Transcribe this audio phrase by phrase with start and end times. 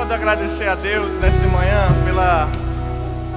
[0.00, 2.48] pode agradecer a Deus nessa manhã pela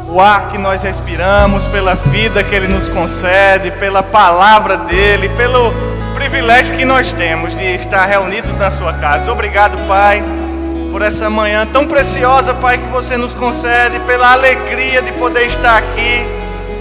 [0.08, 5.74] o ar que nós respiramos, pela vida que Ele nos concede, pela palavra dele, pelo
[6.16, 9.30] privilégio que nós temos de estar reunidos na Sua casa.
[9.30, 10.24] Obrigado, Pai,
[10.90, 15.76] por essa manhã tão preciosa, Pai, que você nos concede, pela alegria de poder estar
[15.76, 16.26] aqui,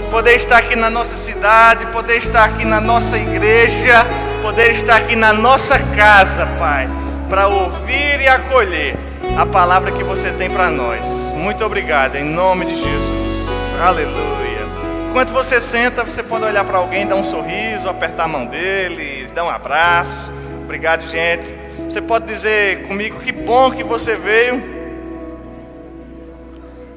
[0.09, 4.07] poder estar aqui na nossa cidade, poder estar aqui na nossa igreja,
[4.41, 6.87] poder estar aqui na nossa casa, Pai,
[7.29, 11.07] para ouvir e acolher a palavra que você tem para nós.
[11.33, 13.47] Muito obrigado, em nome de Jesus.
[13.81, 14.67] Aleluia.
[15.09, 19.27] Enquanto você senta, você pode olhar para alguém, dar um sorriso, apertar a mão dele,
[19.33, 20.31] dar um abraço.
[20.63, 21.53] Obrigado, gente.
[21.89, 24.71] Você pode dizer comigo que bom que você veio.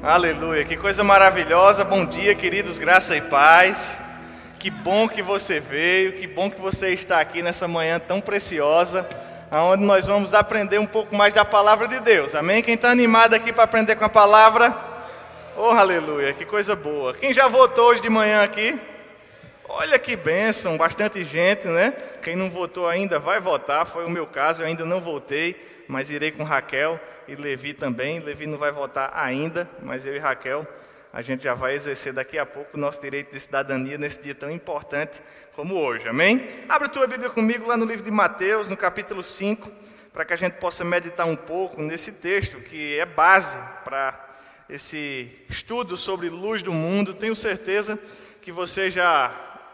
[0.03, 1.83] Aleluia, que coisa maravilhosa.
[1.83, 3.99] Bom dia, queridos, graça e paz.
[4.59, 9.07] Que bom que você veio, que bom que você está aqui nessa manhã tão preciosa
[9.51, 12.35] onde nós vamos aprender um pouco mais da palavra de Deus.
[12.35, 12.61] Amém?
[12.61, 14.75] Quem está animado aqui para aprender com a palavra?
[15.55, 17.13] Oh, aleluia, que coisa boa.
[17.13, 18.79] Quem já votou hoje de manhã aqui?
[19.69, 21.93] Olha que bênção, bastante gente, né?
[22.21, 25.55] Quem não votou ainda vai votar, foi o meu caso, eu ainda não votei,
[25.87, 28.19] mas irei com Raquel e Levi também.
[28.19, 30.65] Levi não vai votar ainda, mas eu e Raquel
[31.11, 34.35] a gente já vai exercer daqui a pouco o nosso direito de cidadania nesse dia
[34.35, 35.21] tão importante
[35.55, 36.47] como hoje, amém?
[36.69, 39.71] Abre tua Bíblia comigo lá no livro de Mateus, no capítulo 5,
[40.13, 44.27] para que a gente possa meditar um pouco nesse texto que é base para
[44.69, 47.13] esse estudo sobre luz do mundo.
[47.13, 47.97] Tenho certeza
[48.41, 49.31] que você já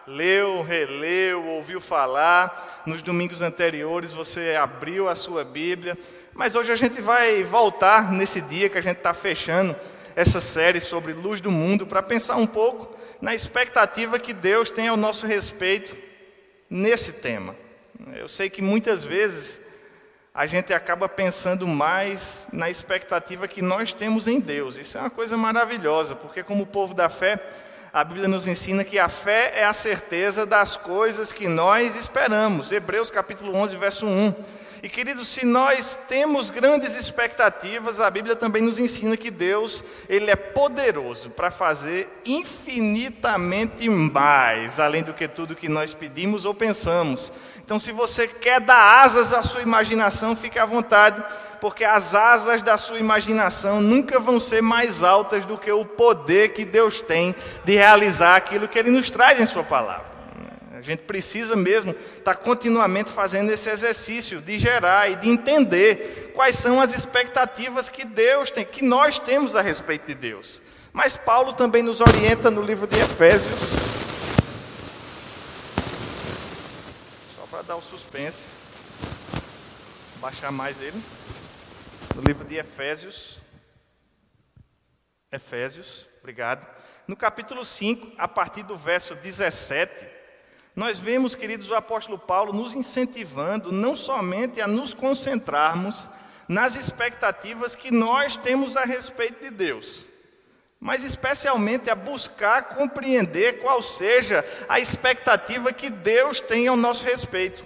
[0.07, 2.83] leu, releu, ouviu falar.
[2.85, 5.97] Nos domingos anteriores você abriu a sua Bíblia.
[6.33, 9.75] Mas hoje a gente vai voltar nesse dia que a gente está fechando
[10.15, 14.87] essa série sobre luz do mundo para pensar um pouco na expectativa que Deus tem
[14.87, 15.95] ao nosso respeito
[16.69, 17.55] nesse tema.
[18.15, 19.61] Eu sei que muitas vezes
[20.33, 24.77] a gente acaba pensando mais na expectativa que nós temos em Deus.
[24.77, 27.39] Isso é uma coisa maravilhosa, porque como povo da fé,
[27.93, 32.71] a Bíblia nos ensina que a fé é a certeza das coisas que nós esperamos.
[32.71, 34.33] Hebreus capítulo 11, verso 1.
[34.83, 40.29] E queridos, se nós temos grandes expectativas, a Bíblia também nos ensina que Deus, ele
[40.29, 47.31] é poderoso para fazer infinitamente mais, além do que tudo que nós pedimos ou pensamos.
[47.63, 51.23] Então, se você quer dar asas à sua imaginação, fique à vontade,
[51.61, 56.49] porque as asas da sua imaginação nunca vão ser mais altas do que o poder
[56.49, 57.33] que Deus tem
[57.63, 60.12] de realizar aquilo que ele nos traz em sua palavra.
[60.83, 66.81] Gente precisa mesmo estar continuamente fazendo esse exercício de gerar e de entender quais são
[66.81, 70.61] as expectativas que Deus tem, que nós temos a respeito de Deus.
[70.91, 73.59] Mas Paulo também nos orienta no livro de Efésios.
[77.35, 78.47] Só para dar o suspense.
[80.17, 81.01] Baixar mais ele.
[82.13, 83.39] No livro de Efésios.
[85.31, 86.67] Efésios, obrigado.
[87.07, 90.22] No capítulo 5, a partir do verso 17,
[90.75, 96.09] nós vemos, queridos, o apóstolo Paulo nos incentivando não somente a nos concentrarmos
[96.47, 100.05] nas expectativas que nós temos a respeito de Deus,
[100.79, 107.63] mas especialmente a buscar compreender qual seja a expectativa que Deus tem ao nosso respeito.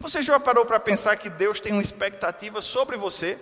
[0.00, 3.38] Você já parou para pensar que Deus tem uma expectativa sobre você?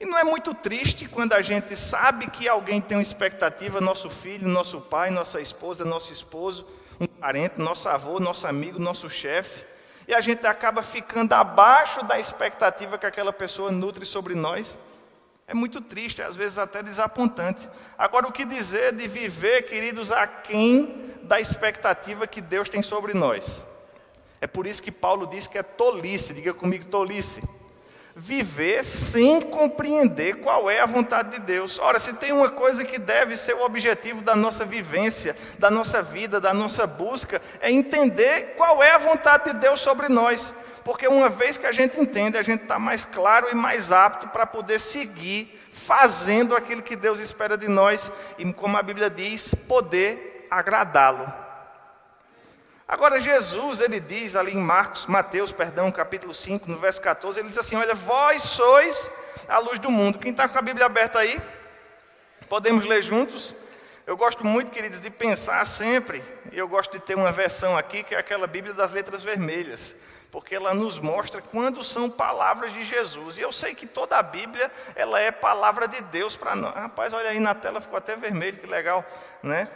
[0.00, 4.08] E não é muito triste quando a gente sabe que alguém tem uma expectativa, nosso
[4.08, 6.66] filho, nosso pai, nossa esposa, nosso esposo,
[7.00, 9.64] um parente, nosso avô, nosso amigo, nosso chefe,
[10.06, 14.78] e a gente acaba ficando abaixo da expectativa que aquela pessoa nutre sobre nós.
[15.46, 17.68] É muito triste, às vezes até desapontante.
[17.96, 23.62] Agora, o que dizer de viver, queridos, aquém da expectativa que Deus tem sobre nós?
[24.40, 27.42] É por isso que Paulo diz que é tolice, diga comigo, tolice
[28.20, 31.78] viver sem compreender qual é a vontade de Deus.
[31.78, 36.02] Ora, se tem uma coisa que deve ser o objetivo da nossa vivência, da nossa
[36.02, 40.52] vida, da nossa busca, é entender qual é a vontade de Deus sobre nós.
[40.84, 44.26] Porque uma vez que a gente entende, a gente está mais claro e mais apto
[44.28, 49.54] para poder seguir fazendo aquilo que Deus espera de nós e, como a Bíblia diz,
[49.54, 51.47] poder agradá-lo.
[52.88, 57.50] Agora Jesus, ele diz ali em Marcos, Mateus, perdão, capítulo 5, no verso 14, ele
[57.50, 59.10] diz assim: "Olha, vós sois
[59.46, 60.18] a luz do mundo".
[60.18, 61.38] Quem está com a Bíblia aberta aí?
[62.48, 63.54] Podemos ler juntos?
[64.06, 68.02] Eu gosto muito, queridos, de pensar sempre, e eu gosto de ter uma versão aqui,
[68.02, 69.94] que é aquela Bíblia das letras vermelhas,
[70.30, 73.36] porque ela nos mostra quando são palavras de Jesus.
[73.36, 76.74] E eu sei que toda a Bíblia, ela é palavra de Deus para nós.
[76.74, 79.04] Rapaz, olha aí na tela, ficou até vermelho, que legal,
[79.42, 79.68] né?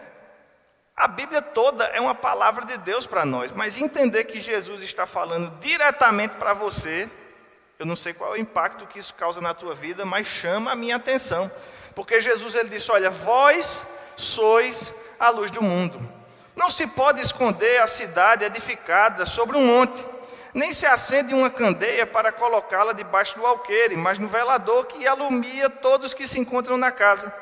[0.96, 5.06] A Bíblia toda é uma palavra de Deus para nós, mas entender que Jesus está
[5.06, 7.08] falando diretamente para você,
[7.78, 10.70] Eu não sei qual é o impacto que isso causa na tua vida, mas chama
[10.70, 11.50] a minha atenção.
[11.96, 13.84] Porque Jesus ele disse: Olha, vós
[14.16, 16.00] sois a luz do mundo.
[16.54, 20.06] Não se pode esconder a cidade edificada sobre um monte,
[20.54, 25.68] nem se acende uma candeia para colocá-la debaixo do alqueire, mas no velador que alumia
[25.68, 27.34] todos que se encontram na casa.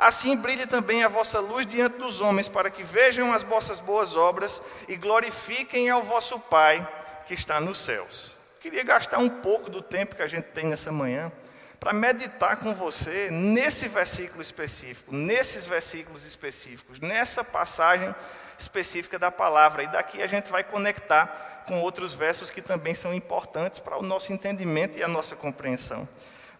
[0.00, 4.16] Assim brilhe também a vossa luz diante dos homens, para que vejam as vossas boas
[4.16, 6.88] obras e glorifiquem ao vosso Pai
[7.26, 8.34] que está nos céus.
[8.60, 11.30] Queria gastar um pouco do tempo que a gente tem nessa manhã
[11.78, 18.14] para meditar com você nesse versículo específico, nesses versículos específicos, nessa passagem
[18.58, 19.82] específica da palavra.
[19.82, 24.02] E daqui a gente vai conectar com outros versos que também são importantes para o
[24.02, 26.08] nosso entendimento e a nossa compreensão.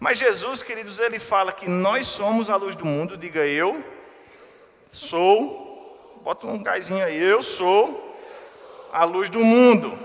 [0.01, 3.19] Mas Jesus, queridos, ele fala que nós somos a luz do mundo.
[3.19, 3.85] Diga eu
[4.89, 8.19] sou, bota um gásinho aí, eu sou
[8.91, 9.97] a luz do mundo.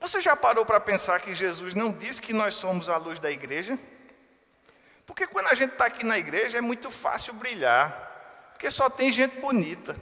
[0.00, 3.28] Você já parou para pensar que Jesus não disse que nós somos a luz da
[3.28, 3.76] igreja?
[5.04, 9.10] Porque quando a gente está aqui na igreja é muito fácil brilhar, porque só tem
[9.10, 9.96] gente bonita.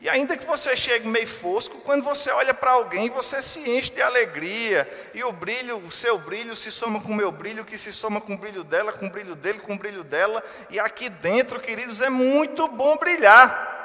[0.00, 3.92] E ainda que você chegue meio fosco, quando você olha para alguém, você se enche
[3.92, 7.76] de alegria, e o brilho, o seu brilho se soma com o meu brilho, que
[7.76, 10.80] se soma com o brilho dela, com o brilho dele, com o brilho dela, e
[10.80, 13.78] aqui dentro, queridos, é muito bom brilhar.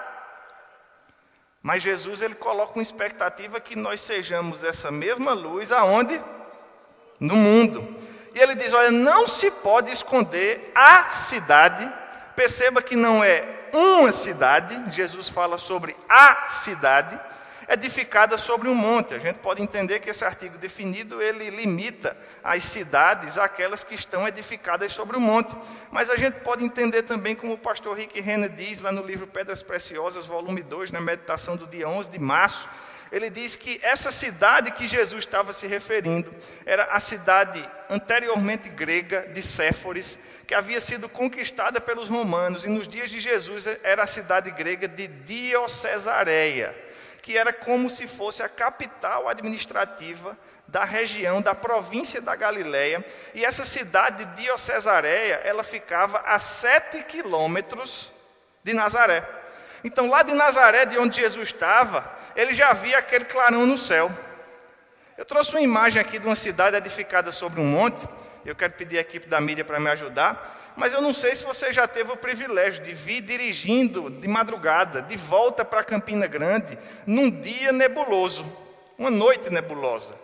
[1.61, 6.21] Mas Jesus ele coloca uma expectativa que nós sejamos essa mesma luz aonde?
[7.19, 7.85] No mundo.
[8.35, 11.91] E ele diz: olha, não se pode esconder a cidade.
[12.35, 17.19] Perceba que não é uma cidade, Jesus fala sobre a cidade
[17.67, 19.13] edificada sobre um monte.
[19.13, 24.27] A gente pode entender que esse artigo definido ele limita as cidades àquelas que estão
[24.27, 25.55] edificadas sobre o monte.
[25.91, 29.27] Mas a gente pode entender também como o pastor Rick Renner diz lá no livro
[29.27, 32.69] Pedras Preciosas, volume 2, na meditação do dia 11 de março,
[33.11, 36.33] ele diz que essa cidade que Jesus estava se referindo
[36.65, 42.87] era a cidade anteriormente grega de Séforis, que havia sido conquistada pelos romanos, e nos
[42.87, 46.85] dias de Jesus era a cidade grega de Diocesareia
[47.25, 50.37] que era como se fosse a capital administrativa
[50.67, 53.03] da região, da província da Galileia.
[53.33, 58.13] E essa cidade de Diocesareia, ela ficava a sete quilômetros
[58.63, 59.27] de Nazaré.
[59.83, 64.11] Então, lá de Nazaré, de onde Jesus estava, ele já via aquele clarão no céu.
[65.17, 68.07] Eu trouxe uma imagem aqui de uma cidade edificada sobre um monte.
[68.45, 71.45] Eu quero pedir a equipe da mídia para me ajudar mas eu não sei se
[71.45, 76.77] você já teve o privilégio de vir dirigindo de madrugada, de volta para Campina Grande,
[77.07, 78.45] num dia nebuloso,
[78.97, 80.15] uma noite nebulosa.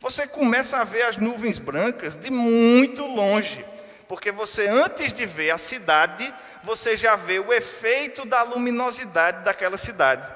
[0.00, 3.64] Você começa a ver as nuvens brancas de muito longe,
[4.08, 9.76] porque você, antes de ver a cidade, você já vê o efeito da luminosidade daquela
[9.76, 10.32] cidade.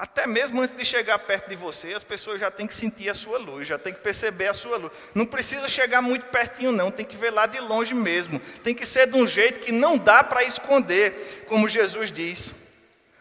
[0.00, 3.14] Até mesmo antes de chegar perto de você, as pessoas já têm que sentir a
[3.14, 4.90] sua luz, já têm que perceber a sua luz.
[5.14, 8.40] Não precisa chegar muito pertinho, não, tem que ver lá de longe mesmo.
[8.64, 12.54] Tem que ser de um jeito que não dá para esconder, como Jesus diz.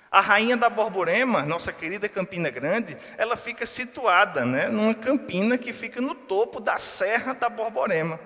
[0.09, 5.73] A rainha da Borborema, nossa querida Campina Grande, ela fica situada né, numa campina que
[5.73, 8.17] fica no topo da Serra da Borborema.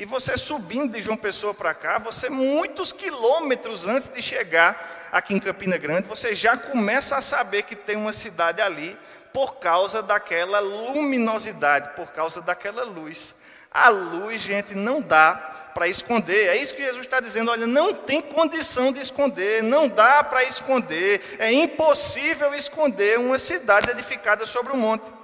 [0.00, 5.34] E você subindo de João Pessoa para cá, você muitos quilômetros antes de chegar aqui
[5.34, 8.96] em Campina Grande, você já começa a saber que tem uma cidade ali
[9.30, 13.34] por causa daquela luminosidade, por causa daquela luz.
[13.70, 15.34] A luz, gente, não dá
[15.74, 16.48] para esconder.
[16.48, 17.50] É isso que Jesus está dizendo.
[17.50, 21.36] Olha, não tem condição de esconder, não dá para esconder.
[21.38, 25.19] É impossível esconder uma cidade edificada sobre um monte.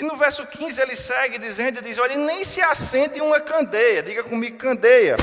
[0.00, 4.02] E no verso 15 ele segue dizendo, ele diz, olha, nem se acende uma candeia,
[4.02, 5.14] diga comigo, candeia,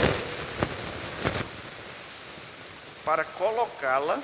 [3.03, 4.19] para colocá-la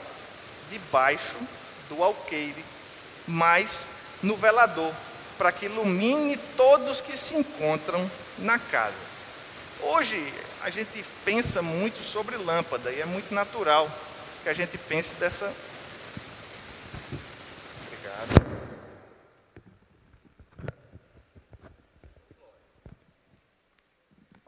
[0.70, 1.38] debaixo
[1.90, 2.64] do alqueire,
[3.28, 3.88] mas
[4.22, 4.94] no velador,
[5.40, 8.94] para que ilumine todos que se encontram na casa.
[9.82, 10.24] Hoje
[10.62, 13.90] a gente pensa muito sobre lâmpada e é muito natural
[14.44, 15.52] que a gente pense dessa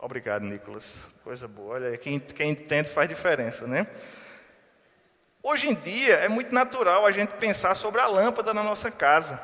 [0.06, 1.10] Obrigado, Nicolas.
[1.24, 1.74] Coisa boa.
[1.74, 3.88] Olha, quem, quem entende faz diferença, né?
[5.42, 9.42] Hoje em dia é muito natural a gente pensar sobre a lâmpada na nossa casa.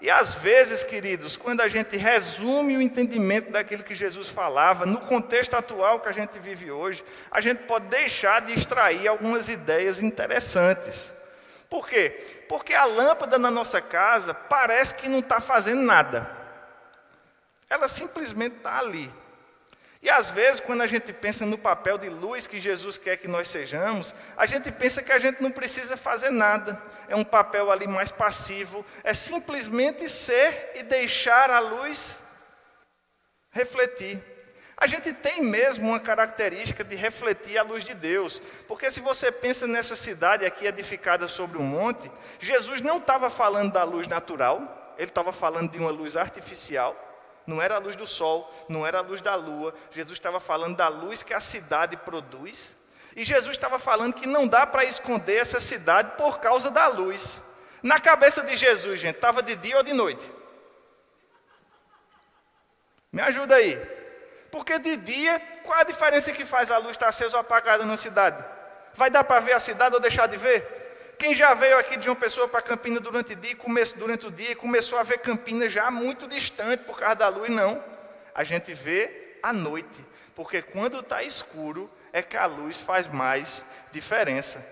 [0.00, 5.00] E às vezes, queridos, quando a gente resume o entendimento daquilo que Jesus falava, no
[5.00, 10.00] contexto atual que a gente vive hoje, a gente pode deixar de extrair algumas ideias
[10.00, 11.12] interessantes.
[11.68, 12.44] Por quê?
[12.48, 16.30] Porque a lâmpada na nossa casa parece que não está fazendo nada.
[17.68, 19.12] Ela simplesmente está ali.
[20.04, 23.26] E às vezes, quando a gente pensa no papel de luz que Jesus quer que
[23.26, 26.78] nós sejamos, a gente pensa que a gente não precisa fazer nada.
[27.08, 28.84] É um papel ali mais passivo.
[29.02, 32.16] É simplesmente ser e deixar a luz
[33.50, 34.22] refletir.
[34.76, 39.32] A gente tem mesmo uma característica de refletir a luz de Deus, porque se você
[39.32, 44.94] pensa nessa cidade aqui edificada sobre um monte, Jesus não estava falando da luz natural,
[44.98, 46.94] ele estava falando de uma luz artificial.
[47.46, 49.74] Não era a luz do sol, não era a luz da lua.
[49.90, 52.74] Jesus estava falando da luz que a cidade produz.
[53.14, 57.40] E Jesus estava falando que não dá para esconder essa cidade por causa da luz.
[57.82, 60.32] Na cabeça de Jesus, gente, estava de dia ou de noite?
[63.12, 63.80] Me ajuda aí.
[64.50, 67.96] Porque de dia, qual a diferença que faz a luz estar acesa ou apagada na
[67.96, 68.44] cidade?
[68.94, 70.83] Vai dar para ver a cidade ou deixar de ver?
[71.18, 74.30] Quem já veio aqui de uma pessoa para Campina durante o dia, começou, durante o
[74.30, 77.82] dia e começou a ver Campina já muito distante por causa da luz, não.
[78.34, 80.04] A gente vê à noite,
[80.34, 84.66] porque quando está escuro é que a luz faz mais diferença.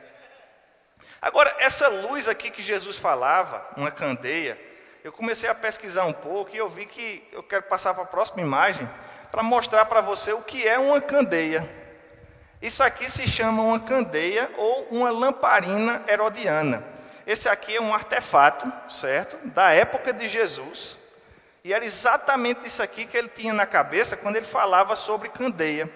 [1.21, 4.61] Agora, essa luz aqui que Jesus falava, uma candeia,
[5.05, 8.07] eu comecei a pesquisar um pouco e eu vi que eu quero passar para a
[8.07, 8.89] próxima imagem
[9.31, 11.82] para mostrar para você o que é uma candeia.
[12.63, 16.87] Isso aqui se chama uma candeia ou uma lamparina herodiana.
[17.27, 19.37] Esse aqui é um artefato, certo?
[19.49, 20.97] Da época de Jesus.
[21.65, 25.91] E era exatamente isso aqui que ele tinha na cabeça quando ele falava sobre candeia.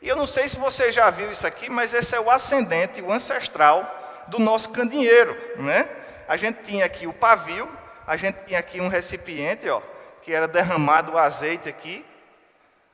[0.00, 3.02] E eu não sei se você já viu isso aqui, mas esse é o ascendente,
[3.02, 3.84] o ancestral
[4.28, 5.88] do nosso candeeiro, né?
[6.28, 7.68] A gente tinha aqui o pavio,
[8.06, 9.82] a gente tinha aqui um recipiente, ó,
[10.22, 12.06] que era derramado o azeite aqui.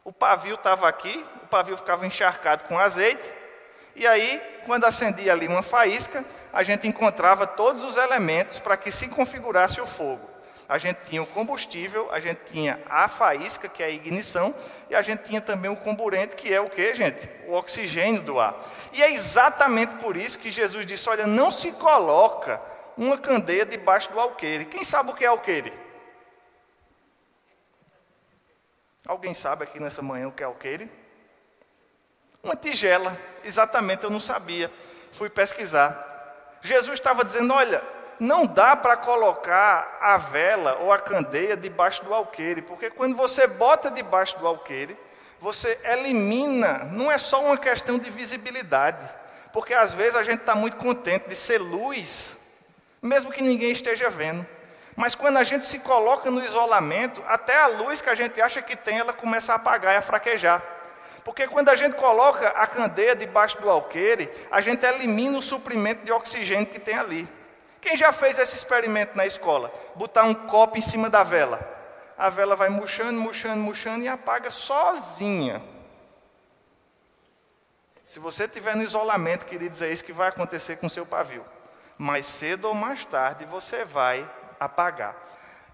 [0.09, 3.31] O pavio estava aqui, o pavio ficava encharcado com azeite,
[3.95, 8.91] e aí, quando acendia ali uma faísca, a gente encontrava todos os elementos para que
[8.91, 10.27] se configurasse o fogo.
[10.67, 14.55] A gente tinha o combustível, a gente tinha a faísca, que é a ignição,
[14.89, 17.29] e a gente tinha também o comburente, que é o que, gente?
[17.47, 18.59] O oxigênio do ar.
[18.95, 22.59] E é exatamente por isso que Jesus disse: olha, não se coloca
[22.97, 24.65] uma candeia debaixo do alqueire.
[24.65, 25.71] Quem sabe o que é alqueire?
[29.09, 30.93] Alguém sabe aqui nessa manhã o que é alqueire?
[32.43, 34.71] Uma tigela, exatamente, eu não sabia.
[35.11, 36.59] Fui pesquisar.
[36.61, 37.83] Jesus estava dizendo: olha,
[38.21, 43.47] não dá para colocar a vela ou a candeia debaixo do alqueire, porque quando você
[43.47, 44.95] bota debaixo do alqueire,
[45.41, 49.09] você elimina, não é só uma questão de visibilidade,
[49.55, 52.37] porque às vezes a gente está muito contente de ser luz,
[53.01, 54.47] mesmo que ninguém esteja vendo.
[54.99, 58.61] Mas quando a gente se coloca no isolamento, até a luz que a gente acha
[58.61, 60.61] que tem, ela começa a apagar e a fraquejar.
[61.25, 66.05] Porque quando a gente coloca a candeia debaixo do alqueire, a gente elimina o suprimento
[66.05, 67.29] de oxigênio que tem ali.
[67.81, 69.73] Quem já fez esse experimento na escola?
[69.95, 71.61] Botar um copo em cima da vela.
[72.19, 75.63] A vela vai murchando, murchando, murchando e apaga sozinha.
[78.05, 81.45] Se você estiver no isolamento, queridos, é isso que vai acontecer com o seu pavio.
[81.97, 85.29] Mais cedo ou mais tarde você vai apagar.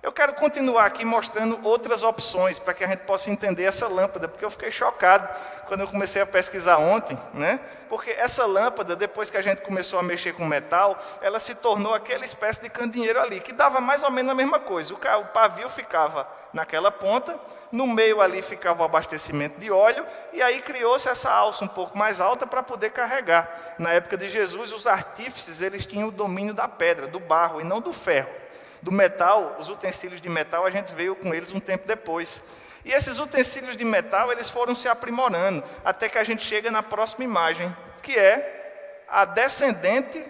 [0.04, 4.28] Eu quero continuar aqui mostrando outras opções para que a gente possa entender essa lâmpada,
[4.28, 5.26] porque eu fiquei chocado
[5.66, 7.58] quando eu comecei a pesquisar ontem, né?
[7.88, 11.94] Porque essa lâmpada, depois que a gente começou a mexer com metal, ela se tornou
[11.94, 14.92] aquela espécie de candeeiro ali, que dava mais ou menos a mesma coisa.
[14.92, 17.40] O pavio ficava naquela ponta,
[17.72, 21.96] no meio ali ficava o abastecimento de óleo, e aí criou-se essa alça um pouco
[21.96, 23.74] mais alta para poder carregar.
[23.78, 27.64] Na época de Jesus, os artífices, eles tinham o domínio da pedra, do barro e
[27.64, 28.43] não do ferro
[28.84, 32.42] do metal, os utensílios de metal, a gente veio com eles um tempo depois.
[32.84, 36.82] E esses utensílios de metal, eles foram se aprimorando, até que a gente chega na
[36.82, 40.22] próxima imagem, que é a descendente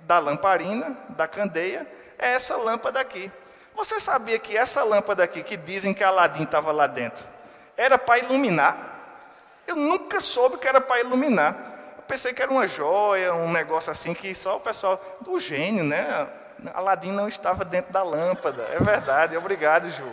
[0.00, 1.86] da lamparina, da candeia,
[2.18, 3.30] é essa lâmpada aqui.
[3.74, 7.26] Você sabia que essa lâmpada aqui, que dizem que Aladim estava lá dentro,
[7.76, 8.96] era para iluminar?
[9.66, 11.54] Eu nunca soube que era para iluminar.
[11.98, 15.84] Eu pensei que era uma joia, um negócio assim que só o pessoal do gênio,
[15.84, 16.26] né?
[16.74, 18.62] Aladim não estava dentro da lâmpada.
[18.72, 20.04] É verdade, obrigado, Ju.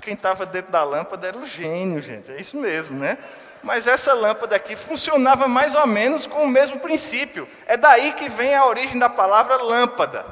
[0.00, 2.30] Quem estava dentro da lâmpada era o gênio, gente.
[2.30, 3.18] É isso mesmo, né?
[3.62, 7.48] Mas essa lâmpada aqui funcionava mais ou menos com o mesmo princípio.
[7.66, 10.24] É daí que vem a origem da palavra lâmpada.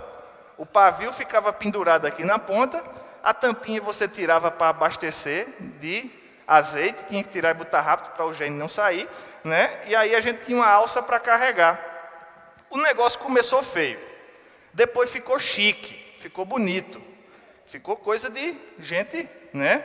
[0.56, 2.82] O pavio ficava pendurado aqui na ponta,
[3.23, 6.11] a tampinha você tirava para abastecer de
[6.46, 9.08] azeite, tinha que tirar e botar rápido para o gênio não sair,
[9.42, 9.70] né?
[9.87, 11.78] E aí a gente tinha uma alça para carregar.
[12.70, 13.99] O negócio começou feio.
[14.76, 17.00] Depois ficou chique, ficou bonito,
[17.64, 19.83] ficou coisa de gente, né?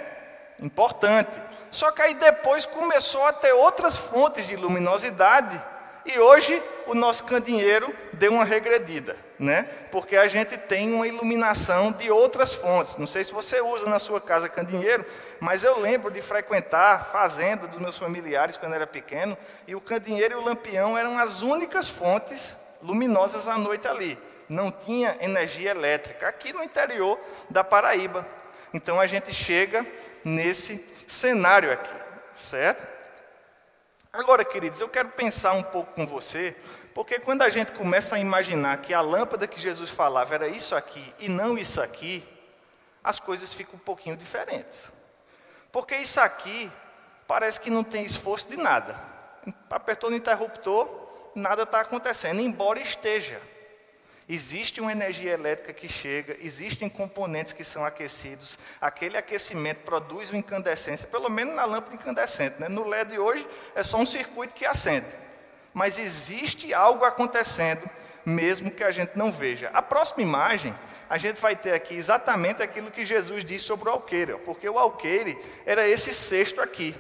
[0.59, 1.31] Importante.
[1.71, 5.57] Só que aí depois começou a ter outras fontes de luminosidade
[6.05, 9.63] E hoje o nosso candeeiro deu uma regredida, né?
[9.91, 12.97] Porque a gente tem uma iluminação de outras fontes.
[12.97, 15.05] Não sei se você usa na sua casa candeeiro,
[15.39, 20.33] mas eu lembro de frequentar fazenda dos meus familiares quando era pequeno, e o candeeiro
[20.33, 24.17] e o lampião eram as únicas fontes luminosas à noite ali.
[24.51, 27.17] Não tinha energia elétrica aqui no interior
[27.49, 28.27] da Paraíba.
[28.73, 29.87] Então a gente chega
[30.25, 30.77] nesse
[31.07, 31.93] cenário aqui,
[32.33, 32.85] certo?
[34.11, 36.53] Agora, queridos, eu quero pensar um pouco com você,
[36.93, 40.75] porque quando a gente começa a imaginar que a lâmpada que Jesus falava era isso
[40.75, 42.21] aqui e não isso aqui,
[43.01, 44.91] as coisas ficam um pouquinho diferentes.
[45.71, 46.69] Porque isso aqui
[47.25, 48.99] parece que não tem esforço de nada.
[49.69, 50.89] Apertou no interruptor,
[51.33, 53.41] nada está acontecendo, embora esteja.
[54.33, 60.39] Existe uma energia elétrica que chega, existem componentes que são aquecidos, aquele aquecimento produz uma
[60.39, 62.55] incandescência, pelo menos na lâmpada incandescente.
[62.57, 62.69] Né?
[62.69, 63.45] No LED hoje
[63.75, 65.05] é só um circuito que acende.
[65.73, 67.81] Mas existe algo acontecendo,
[68.25, 69.69] mesmo que a gente não veja.
[69.73, 70.73] A próxima imagem,
[71.09, 74.79] a gente vai ter aqui exatamente aquilo que Jesus disse sobre o alqueire, porque o
[74.79, 76.95] alqueire era esse cesto aqui.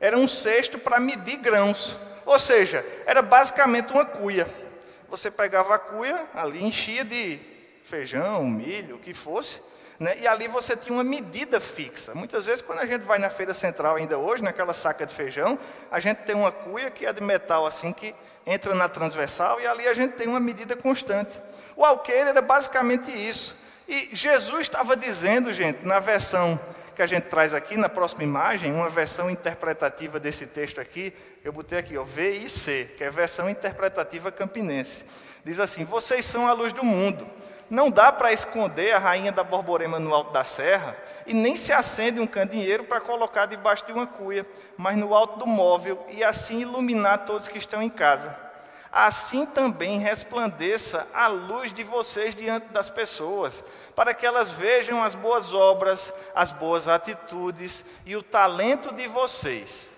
[0.00, 4.65] Era um cesto para medir grãos, ou seja, era basicamente uma cuia.
[5.08, 7.40] Você pegava a cuia, ali enchia de
[7.84, 9.62] feijão, milho, o que fosse,
[9.98, 10.16] né?
[10.18, 12.14] e ali você tinha uma medida fixa.
[12.14, 15.58] Muitas vezes, quando a gente vai na feira central ainda hoje, naquela saca de feijão,
[15.90, 19.66] a gente tem uma cuia que é de metal assim, que entra na transversal, e
[19.66, 21.40] ali a gente tem uma medida constante.
[21.76, 23.56] O alqueire era basicamente isso.
[23.88, 26.58] E Jesus estava dizendo, gente, na versão
[26.96, 31.12] que a gente traz aqui na próxima imagem, uma versão interpretativa desse texto aqui,
[31.44, 35.04] eu botei aqui, ó, VIC, que é versão interpretativa campinense.
[35.44, 37.26] Diz assim: Vocês são a luz do mundo.
[37.68, 41.72] Não dá para esconder a rainha da borborema no alto da serra, e nem se
[41.72, 46.24] acende um candeeiro para colocar debaixo de uma cuia, mas no alto do móvel, e
[46.24, 48.45] assim iluminar todos que estão em casa
[48.92, 53.64] assim também resplandeça a luz de vocês diante das pessoas,
[53.94, 59.96] para que elas vejam as boas obras, as boas atitudes e o talento de vocês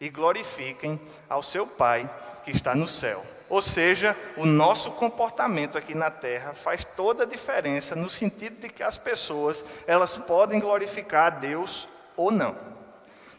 [0.00, 2.08] e glorifiquem ao seu Pai
[2.44, 3.24] que está no céu.
[3.48, 8.68] Ou seja, o nosso comportamento aqui na terra faz toda a diferença no sentido de
[8.68, 12.77] que as pessoas, elas podem glorificar a Deus ou não.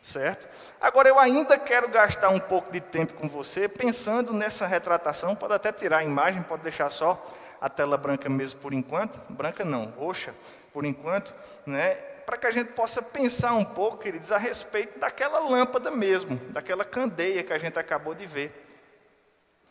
[0.02, 0.48] Certo?
[0.80, 5.36] Agora, eu ainda quero gastar um pouco de tempo com você pensando nessa retratação.
[5.36, 7.22] Pode até tirar a imagem, pode deixar só
[7.60, 9.20] a tela branca mesmo por enquanto.
[9.32, 10.34] Branca não, roxa
[10.72, 11.34] por enquanto,
[11.66, 11.96] né?
[12.26, 16.86] Para que a gente possa pensar um pouco, queridos, a respeito daquela lâmpada mesmo, daquela
[16.86, 18.66] candeia que a gente acabou de ver.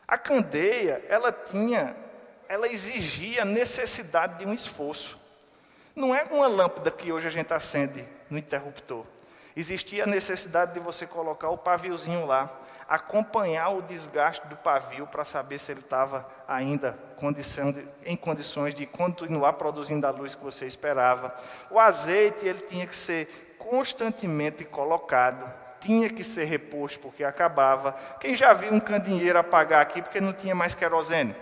[0.06, 1.96] A candeia, ela tinha,
[2.48, 5.18] ela exigia a necessidade de um esforço.
[5.94, 9.06] Não é uma lâmpada que hoje a gente acende no interruptor
[9.58, 12.50] existia a necessidade de você colocar o paviozinho lá,
[12.88, 16.98] acompanhar o desgaste do pavio para saber se ele estava ainda
[18.04, 21.34] em condições de continuar produzindo a luz que você esperava.
[21.70, 25.44] O azeite ele tinha que ser constantemente colocado,
[25.80, 27.92] tinha que ser reposto porque acabava.
[28.20, 31.34] Quem já viu um candeeiro apagar aqui porque não tinha mais querosene?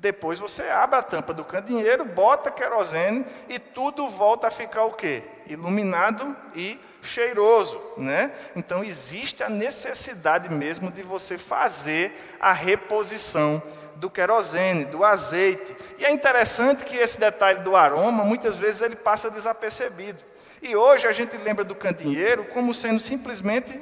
[0.00, 4.94] Depois você abre a tampa do candeeiro, bota querosene e tudo volta a ficar o
[4.94, 5.22] quê?
[5.46, 8.32] Iluminado e cheiroso, né?
[8.56, 13.62] Então existe a necessidade mesmo de você fazer a reposição
[13.96, 15.76] do querosene, do azeite.
[15.98, 20.24] E é interessante que esse detalhe do aroma, muitas vezes ele passa desapercebido.
[20.62, 23.78] E hoje a gente lembra do candeeiro como sendo simplesmente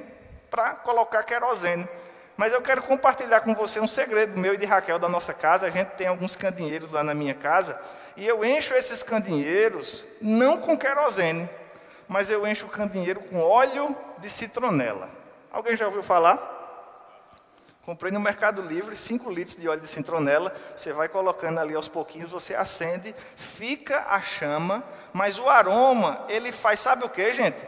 [0.50, 1.88] para colocar querosene.
[2.38, 5.66] Mas eu quero compartilhar com você um segredo meu e de Raquel da nossa casa.
[5.66, 7.76] A gente tem alguns candinheiros lá na minha casa.
[8.16, 11.50] E eu encho esses candinheiros não com querosene,
[12.06, 15.08] mas eu encho o candinheiro com óleo de citronela.
[15.50, 16.54] Alguém já ouviu falar?
[17.84, 20.54] Comprei no Mercado Livre 5 litros de óleo de citronela.
[20.76, 26.52] Você vai colocando ali aos pouquinhos, você acende, fica a chama, mas o aroma, ele
[26.52, 27.66] faz, sabe o que, gente?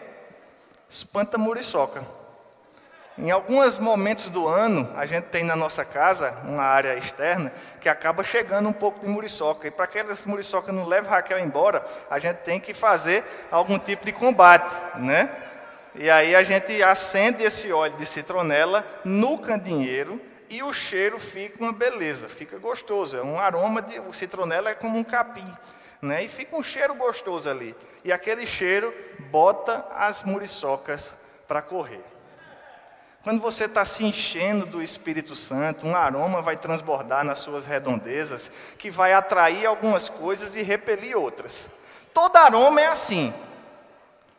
[0.89, 2.20] Espanta muriçoca.
[3.23, 7.87] Em alguns momentos do ano, a gente tem na nossa casa uma área externa que
[7.87, 9.69] acaba chegando um pouco de muriçoca.
[9.69, 13.79] E para que essa muriçoca não leve Raquel embora, a gente tem que fazer algum
[13.79, 15.31] tipo de combate, né?
[15.95, 21.63] E aí a gente acende esse óleo de citronela no candinheiro e o cheiro fica
[21.63, 23.19] uma beleza, fica gostoso.
[23.19, 25.47] É um aroma de o citronela é como um capim,
[26.01, 26.25] né?
[26.25, 27.77] E fica um cheiro gostoso ali.
[28.03, 28.95] E aquele cheiro
[29.31, 31.15] bota as muriçocas
[31.47, 32.10] para correr.
[33.23, 38.51] Quando você está se enchendo do Espírito Santo, um aroma vai transbordar nas suas redondezas,
[38.79, 41.69] que vai atrair algumas coisas e repelir outras.
[42.15, 43.33] Todo aroma é assim.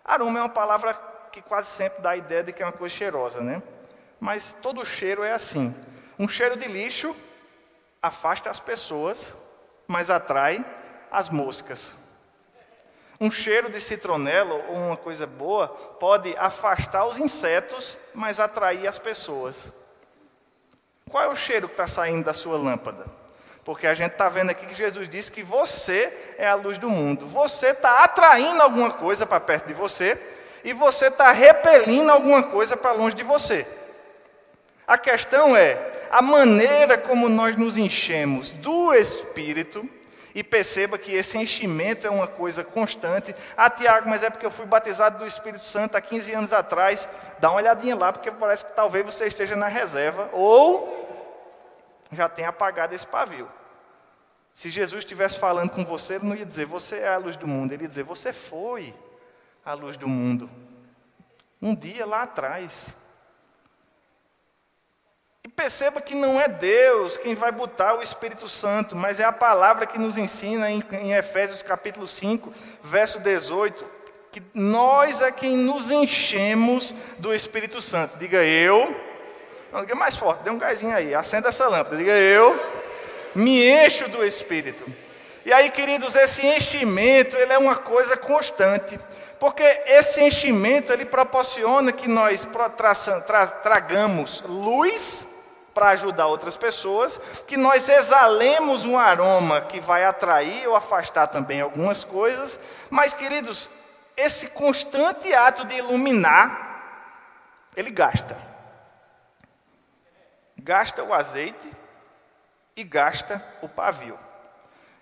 [0.04, 0.96] Aroma é uma palavra
[1.32, 3.62] que quase sempre dá a ideia de que é uma coisa cheirosa, né?
[4.20, 5.76] Mas todo cheiro é assim.
[6.18, 7.16] Um cheiro de lixo
[8.02, 9.36] afasta as pessoas,
[9.88, 10.66] mas atrai
[11.12, 11.96] as moscas.
[13.22, 18.98] Um cheiro de citronela ou uma coisa boa pode afastar os insetos, mas atrair as
[18.98, 19.72] pessoas.
[21.08, 23.06] Qual é o cheiro que está saindo da sua lâmpada?
[23.64, 26.90] Porque a gente está vendo aqui que Jesus disse que você é a luz do
[26.90, 27.28] mundo.
[27.28, 30.20] Você está atraindo alguma coisa para perto de você
[30.64, 33.68] e você está repelindo alguma coisa para longe de você.
[34.88, 39.88] A questão é a maneira como nós nos enchemos do Espírito
[40.34, 43.36] e perceba que esse enchimento é uma coisa constante.
[43.56, 47.08] Ah, Tiago, mas é porque eu fui batizado do Espírito Santo há 15 anos atrás.
[47.40, 51.02] Dá uma olhadinha lá, porque parece que talvez você esteja na reserva ou
[52.12, 53.48] já tenha apagado esse pavio.
[54.54, 57.48] Se Jesus estivesse falando com você, ele não ia dizer, você é a luz do
[57.48, 57.72] mundo.
[57.72, 58.94] Ele ia dizer, você foi
[59.66, 60.50] a luz do mundo.
[61.62, 62.90] Um dia lá atrás.
[65.44, 69.32] E perceba que não é Deus quem vai botar o Espírito Santo, mas é a
[69.32, 73.84] palavra que nos ensina em, em Efésios capítulo 5, verso 18,
[74.32, 78.18] que nós é quem nos enchemos do Espírito Santo.
[78.18, 78.96] Diga eu.
[79.72, 81.98] Não, diga mais forte, dê um gásinho aí, acenda essa lâmpada.
[81.98, 82.82] Diga eu
[83.36, 84.86] me encho do Espírito.
[85.46, 89.00] E aí, queridos, esse enchimento, ele é uma coisa constante.
[89.42, 92.48] Porque esse enchimento, ele proporciona que nós
[93.64, 95.26] tragamos luz
[95.74, 101.60] para ajudar outras pessoas, que nós exalemos um aroma que vai atrair ou afastar também
[101.60, 102.60] algumas coisas,
[102.92, 103.72] mas, queridos,
[104.16, 108.38] esse constante ato de iluminar, ele gasta.
[110.56, 111.76] Gasta o azeite
[112.76, 114.20] e gasta o pavio.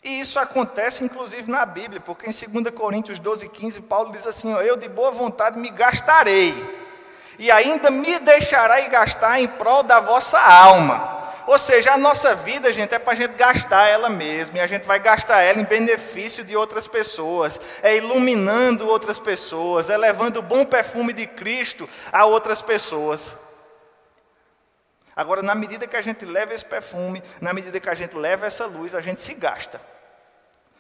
[0.04, 4.52] E isso acontece inclusive na Bíblia, porque em 2 Coríntios 12, 15, Paulo diz assim:
[4.54, 6.56] Eu de boa vontade me gastarei,
[7.38, 11.20] e ainda me deixarei gastar em prol da vossa alma.
[11.46, 14.68] Ou seja, a nossa vida, gente, é para a gente gastar ela mesma, e a
[14.68, 20.38] gente vai gastar ela em benefício de outras pessoas, é iluminando outras pessoas, é levando
[20.38, 23.36] o bom perfume de Cristo a outras pessoas.
[25.20, 28.46] Agora, na medida que a gente leva esse perfume, na medida que a gente leva
[28.46, 29.82] essa luz, a gente se gasta.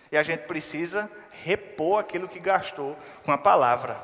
[0.09, 1.11] E a gente precisa
[1.43, 4.01] repor aquilo que gastou com a palavra.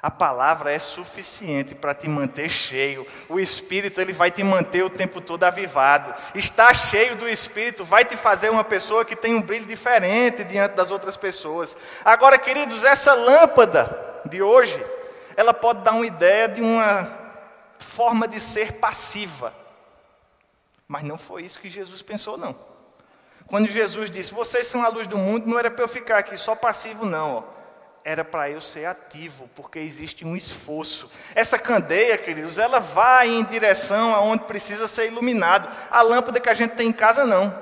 [0.00, 3.04] A palavra é suficiente para te manter cheio.
[3.28, 6.14] O Espírito ele vai te manter o tempo todo avivado.
[6.36, 10.76] Estar cheio do Espírito vai te fazer uma pessoa que tem um brilho diferente diante
[10.76, 11.76] das outras pessoas.
[12.04, 14.80] Agora, queridos, essa lâmpada de hoje,
[15.36, 17.21] ela pode dar uma ideia de uma
[17.92, 19.52] forma de ser passiva.
[20.88, 22.56] Mas não foi isso que Jesus pensou, não.
[23.46, 26.36] Quando Jesus disse, vocês são a luz do mundo, não era para eu ficar aqui
[26.36, 27.36] só passivo, não.
[27.36, 27.42] Ó.
[28.04, 31.10] Era para eu ser ativo, porque existe um esforço.
[31.34, 35.68] Essa candeia, queridos, ela vai em direção aonde precisa ser iluminado.
[35.90, 37.54] A lâmpada que a gente tem em casa, não.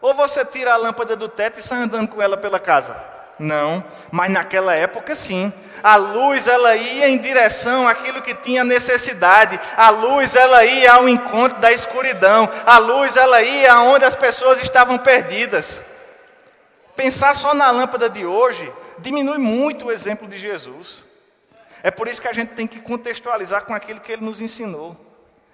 [0.00, 3.11] Ou você tira a lâmpada do teto e sai andando com ela pela casa.
[3.42, 5.52] Não, mas naquela época sim.
[5.82, 9.58] A luz ela ia em direção àquilo que tinha necessidade.
[9.76, 12.48] A luz ela ia ao encontro da escuridão.
[12.64, 15.82] A luz ela ia aonde as pessoas estavam perdidas.
[16.94, 21.04] Pensar só na lâmpada de hoje diminui muito o exemplo de Jesus.
[21.82, 24.96] É por isso que a gente tem que contextualizar com aquilo que ele nos ensinou.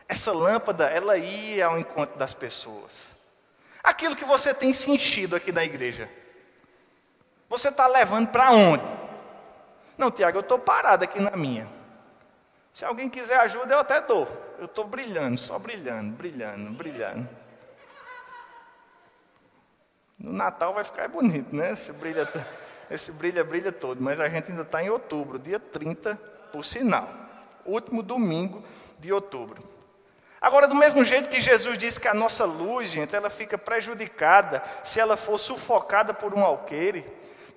[0.06, 3.16] Essa lâmpada, ela ia ao encontro das pessoas.
[3.82, 6.10] Aquilo que você tem se enchido aqui na igreja.
[7.48, 8.84] Você está levando para onde?
[9.96, 11.68] Não, Tiago, eu estou parado aqui na minha.
[12.72, 14.28] Se alguém quiser ajuda, eu até dou.
[14.58, 17.28] Eu estou brilhando, só brilhando, brilhando, brilhando.
[20.18, 21.72] No Natal vai ficar bonito, né?
[21.72, 22.28] Esse brilha,
[22.90, 24.02] esse brilha, brilha todo.
[24.02, 26.16] Mas a gente ainda está em outubro, dia 30,
[26.52, 27.08] por sinal.
[27.64, 28.62] Último domingo
[28.98, 29.62] de outubro.
[30.40, 34.62] Agora, do mesmo jeito que Jesus disse que a nossa luz, gente, ela fica prejudicada
[34.84, 37.04] se ela for sufocada por um alqueire.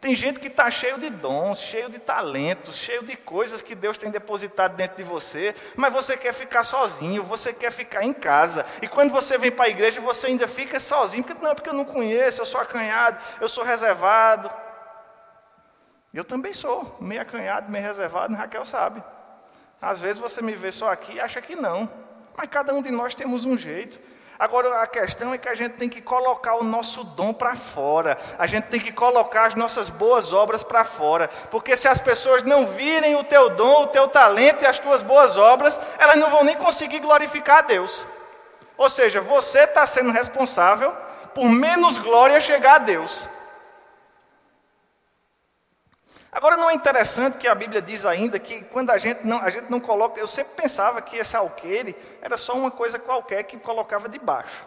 [0.02, 4.00] Tem gente que está cheio de dons, cheio de talentos, cheio de coisas que Deus
[4.00, 8.66] tem depositado dentro de você, mas você quer ficar sozinho, você quer ficar em casa.
[8.82, 11.74] E quando você vem para a igreja, você ainda fica sozinho, porque não, porque eu
[11.74, 14.50] não conheço, eu sou acanhado, eu sou reservado.
[16.12, 19.04] Eu também sou, meio acanhado, meio reservado, Raquel sabe.
[19.80, 21.88] Às vezes você me vê só aqui e acha que não,
[22.36, 24.00] mas cada um de nós temos um jeito.
[24.40, 28.18] Agora a questão é que a gente tem que colocar o nosso dom para fora,
[28.40, 32.44] a gente tem que colocar as nossas boas obras para fora, porque se as pessoas
[32.44, 36.30] não virem o teu dom, o teu talento e as tuas boas obras, elas não
[36.30, 38.06] vão nem conseguir glorificar a Deus.
[38.78, 40.96] Ou seja, você está sendo responsável
[41.36, 43.30] por menos glória chegar a Deus.
[46.32, 49.50] Agora não é interessante que a Bíblia diz ainda que quando a gente não, a
[49.50, 53.58] gente não coloca, eu sempre pensava que esse alqueire era só uma coisa qualquer que
[53.58, 54.66] colocava debaixo.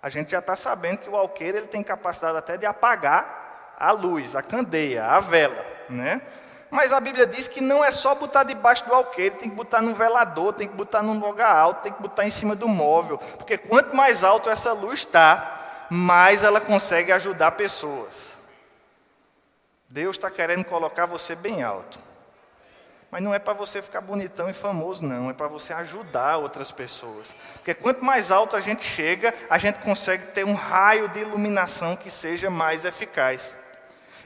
[0.00, 3.90] A gente já está sabendo que o alqueire ele tem capacidade até de apagar a
[3.90, 6.22] luz, a candeia, a vela, né?
[6.70, 9.82] Mas a Bíblia diz que não é só botar debaixo do alqueire, tem que botar
[9.82, 13.18] no velador, tem que botar num lugar alto, tem que botar em cima do móvel,
[13.36, 18.39] porque quanto mais alto essa luz está, mais ela consegue ajudar pessoas.
[19.92, 21.98] Deus está querendo colocar você bem alto.
[23.10, 25.28] Mas não é para você ficar bonitão e famoso, não.
[25.28, 27.34] É para você ajudar outras pessoas.
[27.54, 31.96] Porque quanto mais alto a gente chega, a gente consegue ter um raio de iluminação
[31.96, 33.56] que seja mais eficaz.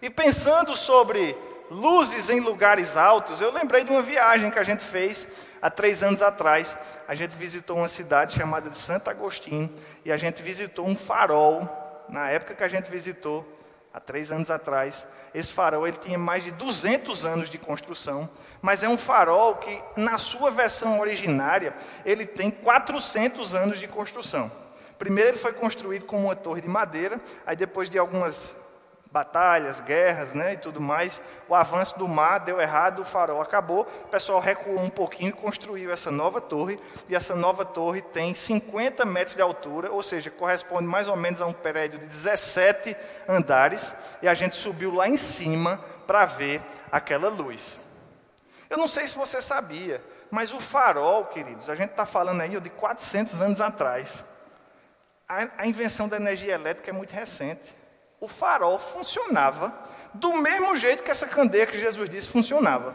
[0.02, 1.34] E pensando sobre
[1.70, 5.26] luzes em lugares altos, eu lembrei de uma viagem que a gente fez
[5.62, 6.76] há três anos atrás.
[7.08, 9.74] A gente visitou uma cidade chamada de Santo Agostinho
[10.04, 11.66] e a gente visitou um farol.
[12.06, 13.53] Na época que a gente visitou,
[13.94, 18.28] há três anos atrás, esse farol ele tinha mais de 200 anos de construção,
[18.60, 21.72] mas é um farol que, na sua versão originária,
[22.04, 24.50] ele tem 400 anos de construção.
[24.98, 28.56] Primeiro ele foi construído como uma torre de madeira, aí depois de algumas
[29.14, 31.22] batalhas, guerras né, e tudo mais.
[31.48, 33.82] O avanço do mar deu errado, o farol acabou.
[34.02, 36.80] O pessoal recuou um pouquinho e construiu essa nova torre.
[37.08, 41.40] E essa nova torre tem 50 metros de altura, ou seja, corresponde mais ou menos
[41.40, 42.96] a um prédio de 17
[43.28, 43.94] andares.
[44.20, 47.78] E a gente subiu lá em cima para ver aquela luz.
[48.68, 52.58] Eu não sei se você sabia, mas o farol, queridos, a gente está falando aí
[52.60, 54.24] de 400 anos atrás.
[55.28, 57.83] A, a invenção da energia elétrica é muito recente
[58.20, 59.74] o farol funcionava
[60.12, 62.94] do mesmo jeito que essa candeia que Jesus disse funcionava.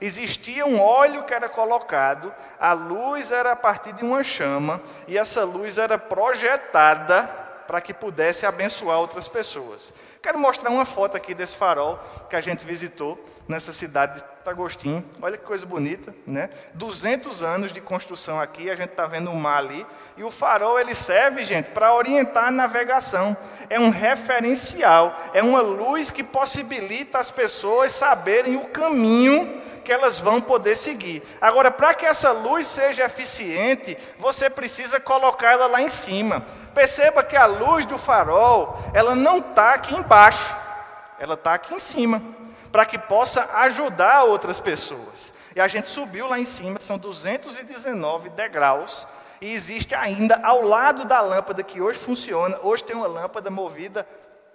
[0.00, 5.16] Existia um óleo que era colocado, a luz era a partir de uma chama, e
[5.16, 7.24] essa luz era projetada
[7.66, 9.92] para que pudesse abençoar outras pessoas.
[10.22, 11.98] Quero mostrar uma foto aqui desse farol
[12.28, 15.04] que a gente visitou nessa cidade de Agostinho.
[15.20, 16.50] Olha que coisa bonita, né?
[16.74, 19.86] 200 anos de construção aqui, a gente está vendo o mar ali.
[20.16, 23.36] E o farol ele serve, gente, para orientar a navegação.
[23.68, 30.18] É um referencial, é uma luz que possibilita as pessoas saberem o caminho que elas
[30.18, 31.22] vão poder seguir.
[31.40, 36.44] Agora, para que essa luz seja eficiente, você precisa colocar ela lá em cima.
[36.74, 40.56] Perceba que a luz do farol, ela não está aqui embaixo,
[41.18, 42.20] ela está aqui em cima
[42.70, 45.32] para que possa ajudar outras pessoas.
[45.54, 49.06] E a gente subiu lá em cima, são 219 degraus,
[49.40, 54.06] e existe ainda ao lado da lâmpada que hoje funciona, hoje tem uma lâmpada movida,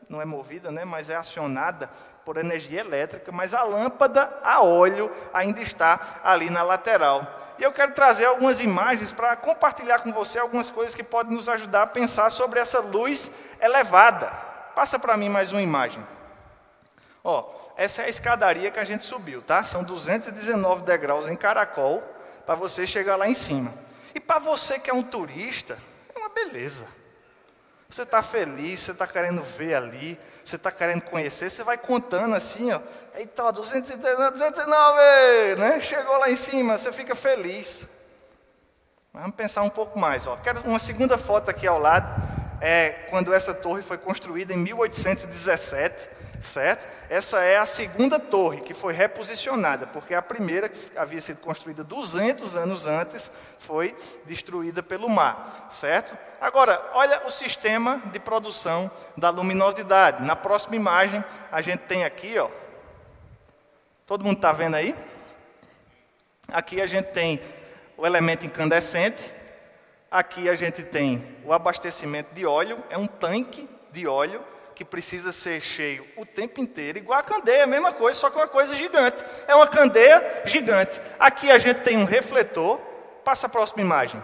[0.09, 1.89] não é movida, né, mas é acionada
[2.25, 7.25] por energia elétrica, mas a lâmpada a óleo ainda está ali na lateral.
[7.57, 11.47] E eu quero trazer algumas imagens para compartilhar com você algumas coisas que podem nos
[11.47, 14.31] ajudar a pensar sobre essa luz elevada.
[14.75, 16.05] Passa para mim mais uma imagem.
[17.23, 19.63] Ó, essa é a escadaria que a gente subiu, tá?
[19.63, 22.03] São 219 degraus em caracol
[22.45, 23.73] para você chegar lá em cima.
[24.13, 25.77] E para você que é um turista,
[26.13, 26.87] é uma beleza.
[27.89, 32.35] Você está feliz, você está querendo ver ali, você está querendo conhecer, você vai contando
[32.35, 32.79] assim, ó.
[33.15, 35.79] Eita, 219, 219, né?
[35.81, 37.85] Chegou lá em cima, você fica feliz.
[39.13, 40.37] Vamos pensar um pouco mais, ó.
[40.37, 42.09] Quero uma segunda foto aqui ao lado,
[42.61, 46.87] é quando essa torre foi construída em 1817 certo?
[47.09, 51.83] Essa é a segunda torre que foi reposicionada, porque a primeira, que havia sido construída
[51.83, 56.17] 200 anos antes, foi destruída pelo mar, certo?
[56.39, 60.23] Agora, olha o sistema de produção da luminosidade.
[60.23, 62.49] Na próxima imagem, a gente tem aqui, ó.
[64.05, 64.95] Todo mundo está vendo aí?
[66.47, 67.39] Aqui a gente tem
[67.95, 69.31] o elemento incandescente.
[70.09, 74.43] Aqui a gente tem o abastecimento de óleo, é um tanque de óleo
[74.81, 78.35] que precisa ser cheio o tempo inteiro, igual a candeia, a mesma coisa, só que
[78.35, 79.23] uma coisa gigante.
[79.47, 80.99] É uma candeia gigante.
[81.19, 82.79] Aqui a gente tem um refletor,
[83.23, 84.19] passa a próxima imagem.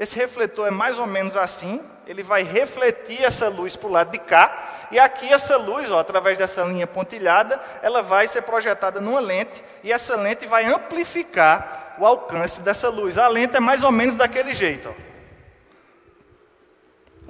[0.00, 4.10] Esse refletor é mais ou menos assim, ele vai refletir essa luz para o lado
[4.10, 9.00] de cá, e aqui essa luz, ó, através dessa linha pontilhada, ela vai ser projetada
[9.00, 13.16] numa lente, e essa lente vai amplificar o alcance dessa luz.
[13.16, 14.92] A lente é mais ou menos daquele jeito.
[15.06, 15.09] Ó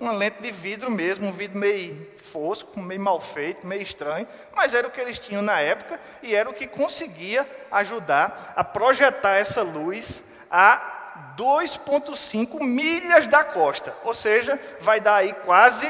[0.01, 4.73] uma lente de vidro mesmo, um vidro meio fosco, meio mal feito, meio estranho, mas
[4.73, 9.37] era o que eles tinham na época e era o que conseguia ajudar a projetar
[9.37, 15.87] essa luz a 2,5 milhas da costa, ou seja, vai dar aí quase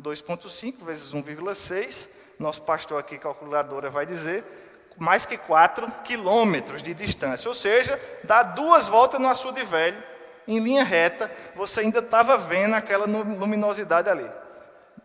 [0.00, 2.08] 2,5 vezes 1,6.
[2.38, 4.44] Nosso pastor aqui, calculadora, vai dizer
[4.96, 10.02] mais que 4 quilômetros de distância, ou seja, dá duas voltas no açude velho
[10.48, 14.28] em linha reta, você ainda estava vendo aquela luminosidade ali.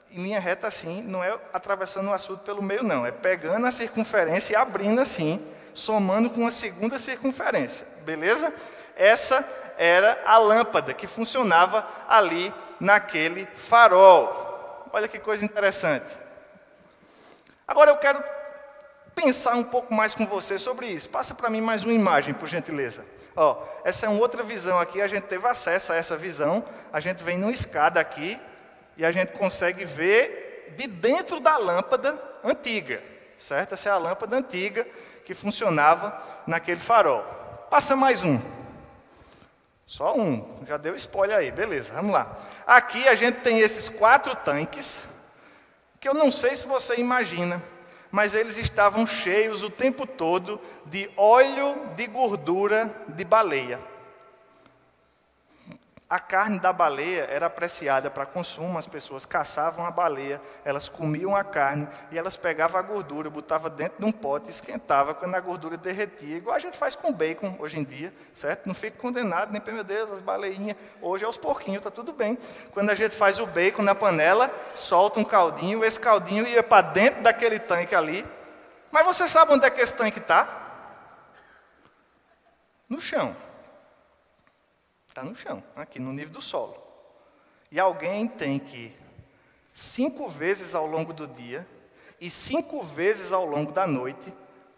[0.10, 3.06] em linha reta assim, não é atravessando o açude pelo meio, não.
[3.06, 7.86] É pegando a circunferência e abrindo assim, somando com a segunda circunferência.
[8.06, 8.54] Beleza?
[8.96, 9.46] Essa
[9.78, 14.88] era a lâmpada que funcionava ali naquele farol.
[14.94, 16.06] Olha que coisa interessante.
[17.68, 18.24] Agora eu quero
[19.16, 21.10] pensar um pouco mais com você sobre isso.
[21.10, 23.06] Passa para mim mais uma imagem, por gentileza.
[23.36, 26.64] Ó, essa é uma outra visão aqui, a gente teve acesso a essa visão.
[26.92, 28.40] A gente vem numa escada aqui
[28.98, 33.02] e a gente consegue ver de dentro da lâmpada antiga,
[33.38, 33.74] certo?
[33.74, 34.86] Essa é a lâmpada antiga
[35.26, 37.24] que funcionava naquele farol.
[37.70, 38.40] Passa mais um.
[39.86, 42.36] Só um, já deu spoiler aí, beleza, vamos lá.
[42.66, 45.06] Aqui a gente tem esses quatro tanques,
[46.00, 47.62] que eu não sei se você imagina,
[48.14, 53.80] mas eles estavam cheios o tempo todo de óleo de gordura de baleia.
[56.14, 61.36] A carne da baleia era apreciada para consumo, as pessoas caçavam a baleia, elas comiam
[61.36, 65.40] a carne e elas pegavam a gordura, botavam dentro de um pote, esquentava quando a
[65.40, 68.68] gordura derretia, igual a gente faz com bacon hoje em dia, certo?
[68.68, 72.38] Não fica condenado, nem meu Deus, as baleinhas, hoje é os porquinhos, está tudo bem.
[72.76, 76.90] Quando a gente faz o bacon na panela, solta um caldinho, esse caldinho ia para
[76.90, 78.24] dentro daquele tanque ali.
[78.92, 80.48] Mas você sabe onde é que esse tanque está?
[82.88, 83.36] No chão.
[85.14, 86.76] Está no chão, aqui no nível do solo.
[87.72, 88.92] E alguém tem que,
[89.72, 91.68] cinco vezes ao longo do dia
[92.20, 94.34] e cinco vezes ao longo da noite,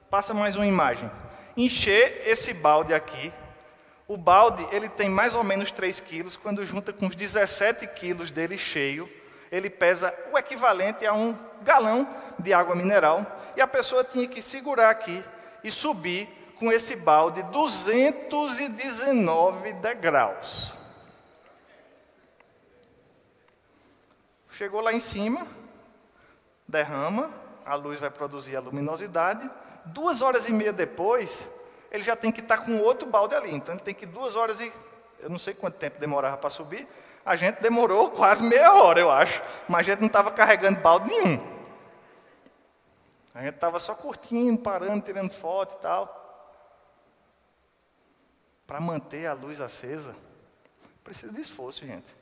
[0.09, 1.09] passa mais uma imagem,
[1.55, 3.31] encher esse balde aqui.
[4.09, 8.29] O balde ele tem mais ou menos 3 quilos, quando junta com os 17 quilos
[8.29, 9.09] dele cheio,
[9.49, 12.05] ele pesa o equivalente a um galão
[12.37, 13.25] de água mineral.
[13.55, 15.23] E a pessoa tinha que segurar aqui
[15.63, 20.73] e subir com esse balde 219 degraus.
[24.49, 25.45] Chegou lá em cima,
[26.67, 27.31] derrama,
[27.65, 29.51] a luz vai produzir a luminosidade.
[29.85, 31.45] Duas horas e meia depois,
[31.91, 33.53] ele já tem que estar com outro balde ali.
[33.53, 34.71] Então, ele tem que duas horas e.
[35.19, 36.87] Eu não sei quanto tempo demorava para subir.
[37.25, 39.43] A gente demorou quase meia hora, eu acho.
[39.67, 41.55] Mas a gente não estava carregando balde nenhum.
[43.33, 46.24] A gente estava só curtindo, parando, tirando foto e tal
[48.65, 50.15] para manter a luz acesa,
[51.03, 52.13] precisa de esforço, gente.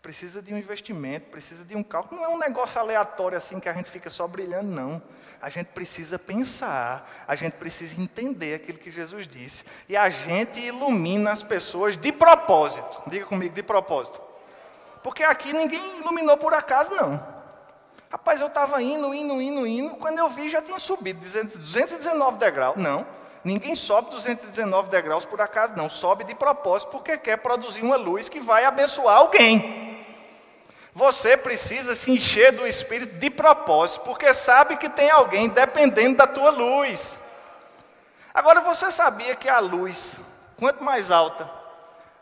[0.00, 2.20] Precisa de um investimento, precisa de um cálculo.
[2.20, 5.02] Não é um negócio aleatório assim que a gente fica só brilhando, não.
[5.40, 9.64] A gente precisa pensar, a gente precisa entender aquilo que Jesus disse.
[9.88, 13.02] E a gente ilumina as pessoas de propósito.
[13.06, 14.20] Diga comigo, de propósito.
[15.02, 17.34] Porque aqui ninguém iluminou por acaso, não.
[18.10, 19.94] Rapaz, eu estava indo, indo, indo, indo.
[19.96, 22.76] Quando eu vi, já tinha subido 219 degraus.
[22.76, 23.06] Não.
[23.44, 25.90] Ninguém sobe 219 degraus por acaso, não.
[25.90, 30.02] Sobe de propósito porque quer produzir uma luz que vai abençoar alguém.
[30.94, 36.26] Você precisa se encher do Espírito de propósito, porque sabe que tem alguém dependendo da
[36.26, 37.18] tua luz.
[38.32, 40.16] Agora você sabia que a luz,
[40.56, 41.50] quanto mais alta,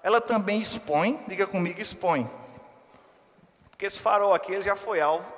[0.03, 2.29] ela também expõe, diga comigo, expõe.
[3.71, 5.33] Porque esse farol aqui ele já foi alvo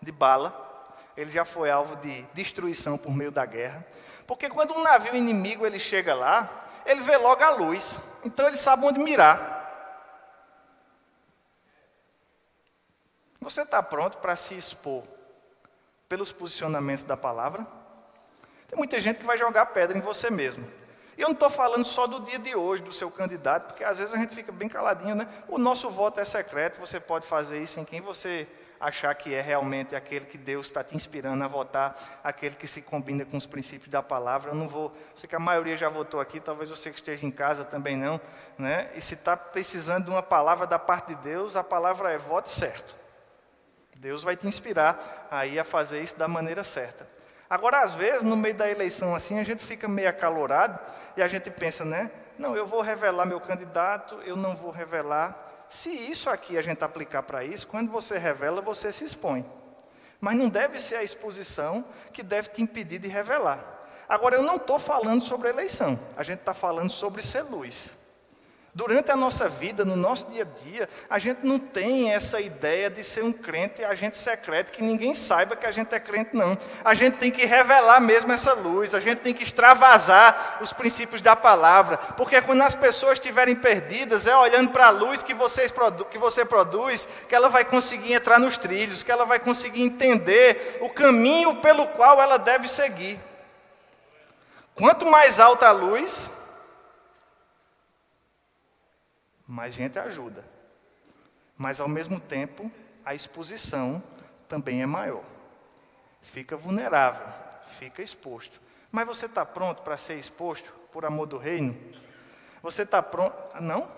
[0.00, 0.68] de bala,
[1.16, 3.86] ele já foi alvo de destruição por meio da guerra.
[4.30, 6.48] Porque quando um navio inimigo ele chega lá,
[6.86, 7.98] ele vê logo a luz.
[8.24, 9.58] Então ele sabe onde mirar.
[13.40, 15.02] Você está pronto para se expor
[16.08, 17.66] pelos posicionamentos da palavra?
[18.68, 20.64] Tem muita gente que vai jogar pedra em você mesmo.
[21.18, 23.98] E eu não estou falando só do dia de hoje, do seu candidato, porque às
[23.98, 25.26] vezes a gente fica bem caladinho, né?
[25.48, 28.46] O nosso voto é secreto, você pode fazer isso em quem você
[28.80, 32.80] achar que é realmente aquele que Deus está te inspirando a votar, aquele que se
[32.80, 34.52] combina com os princípios da palavra.
[34.52, 37.30] Eu não vou, sei que a maioria já votou aqui, talvez você que esteja em
[37.30, 38.18] casa também não,
[38.56, 38.90] né?
[38.94, 42.48] E se está precisando de uma palavra da parte de Deus, a palavra é vote
[42.48, 42.96] certo.
[43.98, 47.06] Deus vai te inspirar aí a fazer isso da maneira certa.
[47.50, 50.78] Agora, às vezes, no meio da eleição assim, a gente fica meio acalorado
[51.16, 52.10] e a gente pensa, né?
[52.38, 55.49] Não, eu vou revelar meu candidato, eu não vou revelar.
[55.70, 59.46] Se isso aqui a gente aplicar para isso, quando você revela, você se expõe.
[60.20, 63.86] Mas não deve ser a exposição que deve te impedir de revelar.
[64.08, 67.94] Agora, eu não estou falando sobre eleição, a gente está falando sobre ser luz.
[68.72, 72.88] Durante a nossa vida, no nosso dia a dia, a gente não tem essa ideia
[72.88, 76.56] de ser um crente agente secreto, que ninguém saiba que a gente é crente, não.
[76.84, 81.20] A gente tem que revelar mesmo essa luz, a gente tem que extravasar os princípios
[81.20, 85.72] da palavra, porque quando as pessoas estiverem perdidas, é olhando para a luz que, vocês,
[86.08, 90.78] que você produz, que ela vai conseguir entrar nos trilhos, que ela vai conseguir entender
[90.80, 93.18] o caminho pelo qual ela deve seguir.
[94.76, 96.30] Quanto mais alta a luz,
[99.50, 100.44] mais gente ajuda.
[101.56, 102.70] Mas ao mesmo tempo,
[103.04, 104.02] a exposição
[104.48, 105.24] também é maior.
[106.22, 107.26] Fica vulnerável,
[107.66, 108.60] fica exposto.
[108.92, 111.76] Mas você está pronto para ser exposto por amor do reino?
[112.62, 113.34] Você está pronto?
[113.60, 113.90] Não?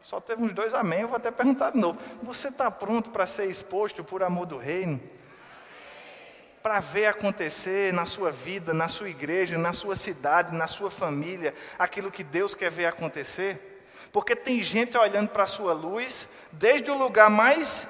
[0.00, 1.98] Só teve uns dois amém, eu vou até perguntar de novo.
[2.22, 5.00] Você está pronto para ser exposto por amor do reino?
[6.62, 11.52] Para ver acontecer na sua vida, na sua igreja, na sua cidade, na sua família,
[11.78, 13.73] aquilo que Deus quer ver acontecer?
[14.14, 17.88] Porque tem gente olhando para a sua luz, desde o lugar mais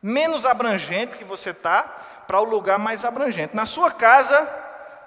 [0.00, 1.82] menos abrangente que você está,
[2.26, 3.54] para o lugar mais abrangente.
[3.54, 4.46] Na sua casa,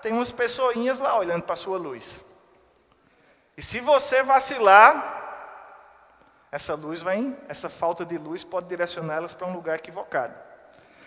[0.04, 2.24] tem umas pessoinhas lá olhando para a sua luz.
[3.58, 5.82] E se você vacilar,
[6.52, 10.36] essa luz vai, essa falta de luz pode direcionar elas para um lugar equivocado.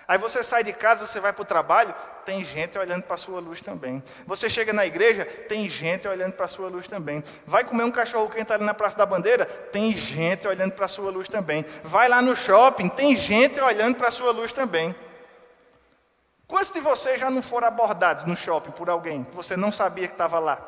[0.09, 1.93] Aí você sai de casa, você vai para o trabalho,
[2.25, 4.03] tem gente olhando para a sua luz também.
[4.25, 7.25] Você chega na igreja, tem gente olhando para a sua luz também.
[7.45, 10.89] Vai comer um cachorro quente ali na Praça da Bandeira, tem gente olhando para a
[10.89, 11.65] sua luz também.
[11.83, 14.95] Vai lá no shopping, tem gente olhando para a sua luz também.
[16.47, 20.07] Quantos de vocês já não foram abordados no shopping por alguém que você não sabia
[20.07, 20.61] que estava lá?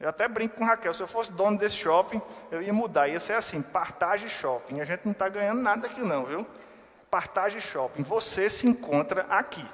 [0.00, 2.20] Eu até brinco com Raquel, se eu fosse dono desse shopping,
[2.50, 4.80] eu ia mudar, ia ser assim, partage shopping.
[4.80, 6.46] A gente não está ganhando nada aqui não, viu?
[7.10, 9.64] Partage shopping, você se encontra aqui.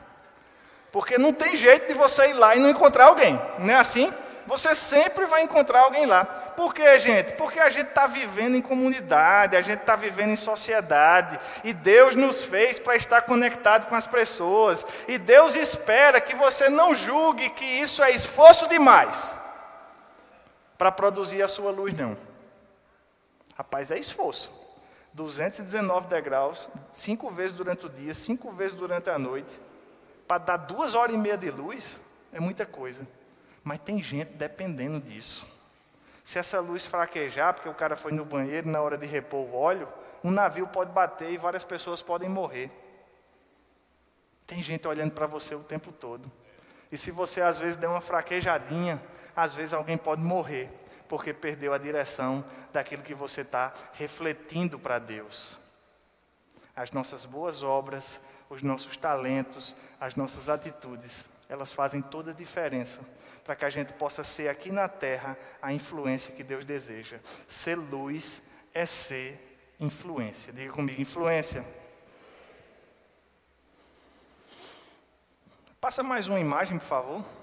[0.90, 4.12] Porque não tem jeito de você ir lá e não encontrar alguém, não é assim?
[4.46, 6.24] Você sempre vai encontrar alguém lá.
[6.24, 7.34] Por quê, gente?
[7.34, 11.38] Porque a gente está vivendo em comunidade, a gente está vivendo em sociedade.
[11.62, 14.84] E Deus nos fez para estar conectado com as pessoas.
[15.06, 19.34] E Deus espera que você não julgue que isso é esforço demais
[20.76, 22.16] para produzir a sua luz, não.
[23.56, 24.61] Rapaz, é esforço.
[25.14, 29.60] 219 degraus, cinco vezes durante o dia, cinco vezes durante a noite,
[30.26, 32.00] para dar duas horas e meia de luz,
[32.32, 33.06] é muita coisa.
[33.62, 35.46] Mas tem gente dependendo disso.
[36.24, 39.54] Se essa luz fraquejar, porque o cara foi no banheiro na hora de repor o
[39.54, 39.88] óleo,
[40.24, 42.70] um navio pode bater e várias pessoas podem morrer.
[44.46, 46.30] Tem gente olhando para você o tempo todo.
[46.90, 49.02] E se você às vezes der uma fraquejadinha,
[49.34, 50.70] às vezes alguém pode morrer,
[51.12, 52.42] porque perdeu a direção
[52.72, 55.58] daquilo que você está refletindo para Deus.
[56.74, 63.02] As nossas boas obras, os nossos talentos, as nossas atitudes, elas fazem toda a diferença
[63.44, 67.20] para que a gente possa ser aqui na terra a influência que Deus deseja.
[67.46, 68.40] Ser luz
[68.72, 69.38] é ser
[69.78, 70.50] influência.
[70.50, 71.62] Diga comigo, influência.
[75.78, 77.41] Passa mais uma imagem, por favor.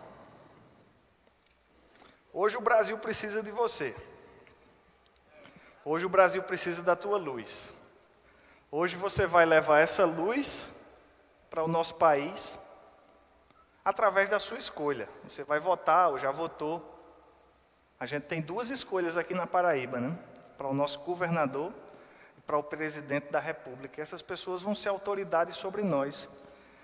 [2.32, 3.96] Hoje o Brasil precisa de você.
[5.84, 7.74] Hoje o Brasil precisa da tua luz.
[8.72, 10.70] Hoje você vai levar essa luz
[11.50, 12.60] para o nosso país
[13.84, 15.10] através da sua escolha.
[15.24, 16.98] Você vai votar ou já votou.
[18.00, 20.16] A gente tem duas escolhas aqui na Paraíba, né?
[20.56, 21.74] Para o nosso governador
[22.38, 24.00] e para o presidente da República.
[24.00, 26.30] Essas pessoas vão ser autoridades sobre nós.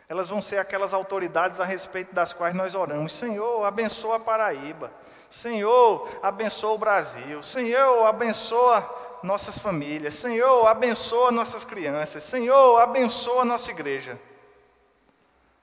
[0.07, 3.13] Elas vão ser aquelas autoridades a respeito das quais nós oramos.
[3.13, 4.91] Senhor, abençoa a Paraíba.
[5.29, 7.41] Senhor, abençoa o Brasil.
[7.41, 10.13] Senhor, abençoa nossas famílias.
[10.13, 12.23] Senhor, abençoa nossas crianças.
[12.23, 14.19] Senhor, abençoa nossa igreja.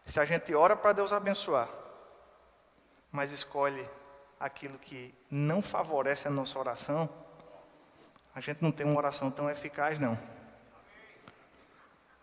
[0.05, 1.69] Se a gente ora para Deus abençoar,
[3.13, 3.89] mas escolhe
[4.41, 7.09] aquilo que não favorece a nossa oração,
[8.35, 10.19] a gente não tem uma oração tão eficaz, não.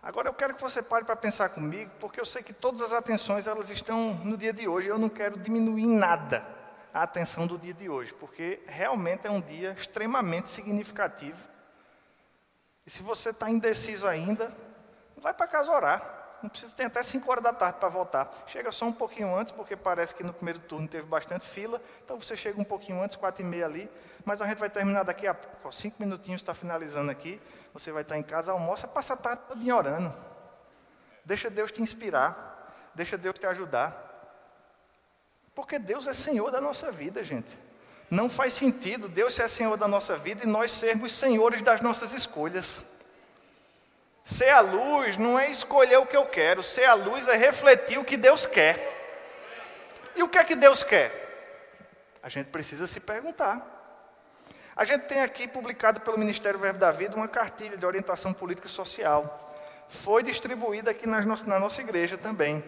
[0.01, 2.93] Agora eu quero que você pare para pensar comigo, porque eu sei que todas as
[2.93, 4.87] atenções elas estão no dia de hoje.
[4.87, 6.45] Eu não quero diminuir em nada
[6.93, 11.43] a atenção do dia de hoje, porque realmente é um dia extremamente significativo.
[12.85, 14.51] E se você está indeciso ainda,
[15.17, 16.18] vai para casa orar.
[16.41, 18.31] Não precisa ter até 5 horas da tarde para voltar.
[18.47, 21.81] Chega só um pouquinho antes, porque parece que no primeiro turno teve bastante fila.
[22.03, 23.89] Então você chega um pouquinho antes, quatro e meia ali.
[24.23, 25.71] Mas a gente vai terminar daqui a pouco.
[25.71, 27.41] Cinco minutinhos está finalizando aqui.
[27.73, 30.15] Você vai estar em casa, almoça, passa a tarde toda orando.
[31.25, 32.91] Deixa Deus te inspirar.
[32.95, 34.05] Deixa Deus te ajudar.
[35.53, 37.57] Porque Deus é Senhor da nossa vida, gente.
[38.09, 42.11] Não faz sentido Deus ser Senhor da nossa vida e nós sermos senhores das nossas
[42.11, 42.98] escolhas.
[44.29, 47.97] Ser a luz não é escolher o que eu quero, ser a luz é refletir
[47.97, 48.77] o que Deus quer.
[50.15, 51.09] E o que é que Deus quer?
[52.21, 53.57] A gente precisa se perguntar.
[54.75, 58.67] A gente tem aqui publicado pelo Ministério Verbo da Vida uma cartilha de orientação política
[58.67, 59.51] e social.
[59.89, 62.63] Foi distribuída aqui na nossa, na nossa igreja também.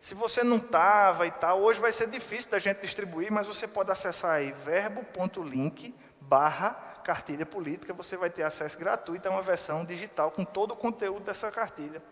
[0.00, 3.68] Se você não estava e tal, hoje vai ser difícil da gente distribuir, mas você
[3.68, 5.94] pode acessar aí verbo.link
[6.28, 6.70] barra
[7.04, 11.24] cartilha política, você vai ter acesso gratuito a uma versão digital com todo o conteúdo
[11.24, 12.02] dessa cartilha.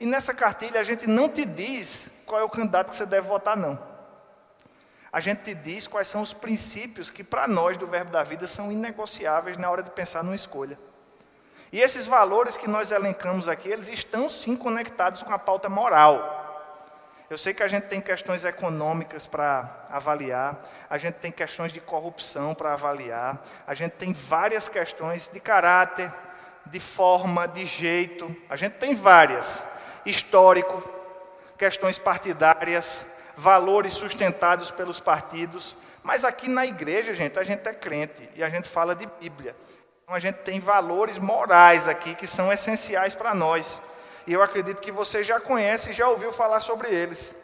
[0.00, 3.26] E nessa cartilha a gente não te diz qual é o candidato que você deve
[3.26, 3.78] votar, não.
[5.10, 8.46] A gente te diz quais são os princípios que para nós do Verbo da Vida
[8.46, 10.78] são inegociáveis na hora de pensar numa escolha.
[11.72, 16.37] E esses valores que nós elencamos aqui, eles estão sim conectados com a pauta moral.
[17.30, 20.58] Eu sei que a gente tem questões econômicas para avaliar,
[20.88, 26.10] a gente tem questões de corrupção para avaliar, a gente tem várias questões de caráter,
[26.64, 29.62] de forma, de jeito, a gente tem várias.
[30.06, 30.82] Histórico,
[31.58, 33.04] questões partidárias,
[33.36, 35.76] valores sustentados pelos partidos.
[36.02, 39.54] Mas aqui na igreja, gente, a gente é crente e a gente fala de Bíblia.
[40.02, 43.82] Então a gente tem valores morais aqui que são essenciais para nós.
[44.28, 47.34] E eu acredito que você já conhece e já ouviu falar sobre eles.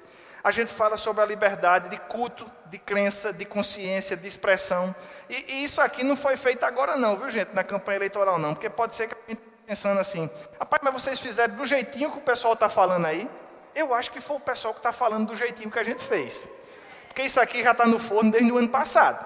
[0.45, 4.95] A gente fala sobre a liberdade de culto, de crença, de consciência, de expressão.
[5.30, 8.53] E, e isso aqui não foi feito agora, não, viu, gente, na campanha eleitoral, não.
[8.53, 10.28] Porque pode ser que a gente pensando assim,
[10.61, 13.30] rapaz, mas vocês fizeram do jeitinho que o pessoal está falando aí?
[13.74, 16.47] Eu acho que foi o pessoal que está falando do jeitinho que a gente fez.
[17.09, 19.24] Porque isso aqui já está no forno desde o ano passado.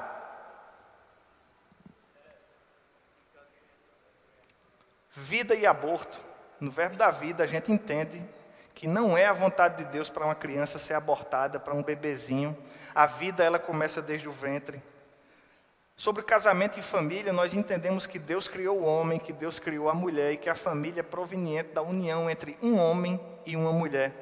[5.10, 6.27] Vida e aborto
[6.60, 8.22] no verbo da vida, a gente entende
[8.74, 12.56] que não é a vontade de Deus para uma criança ser abortada, para um bebezinho.
[12.94, 14.82] A vida, ela começa desde o ventre.
[15.96, 19.94] Sobre casamento e família, nós entendemos que Deus criou o homem, que Deus criou a
[19.94, 24.12] mulher e que a família é proveniente da união entre um homem e uma mulher.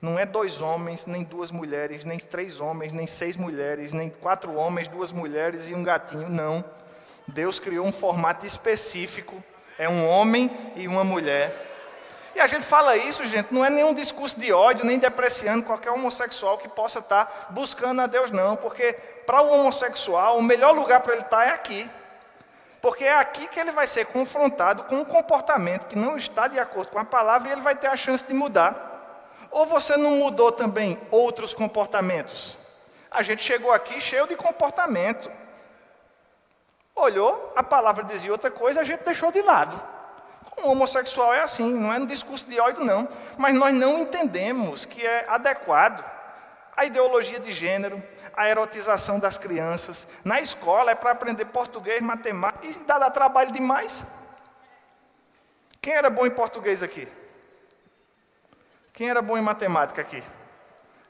[0.00, 4.54] Não é dois homens, nem duas mulheres, nem três homens, nem seis mulheres, nem quatro
[4.54, 6.28] homens, duas mulheres e um gatinho.
[6.28, 6.64] Não.
[7.26, 9.42] Deus criou um formato específico
[9.78, 11.66] é um homem e uma mulher.
[12.34, 15.90] E a gente fala isso, gente, não é nenhum discurso de ódio, nem depreciando qualquer
[15.90, 18.56] homossexual que possa estar buscando a Deus, não.
[18.56, 18.92] Porque
[19.26, 21.88] para o homossexual, o melhor lugar para ele estar é aqui.
[22.80, 26.58] Porque é aqui que ele vai ser confrontado com um comportamento que não está de
[26.60, 28.84] acordo com a palavra e ele vai ter a chance de mudar.
[29.50, 32.56] Ou você não mudou também outros comportamentos?
[33.10, 35.30] A gente chegou aqui cheio de comportamento
[37.00, 39.80] olhou, a palavra dizia outra coisa, a gente deixou de lado.
[40.62, 43.08] O homossexual é assim, não é um discurso de ódio, não.
[43.36, 46.04] Mas nós não entendemos que é adequado
[46.76, 48.02] a ideologia de gênero,
[48.36, 50.06] a erotização das crianças.
[50.24, 54.04] Na escola é para aprender português, matemática, e dá, dá trabalho demais.
[55.80, 57.08] Quem era bom em português aqui?
[58.92, 60.22] Quem era bom em matemática aqui?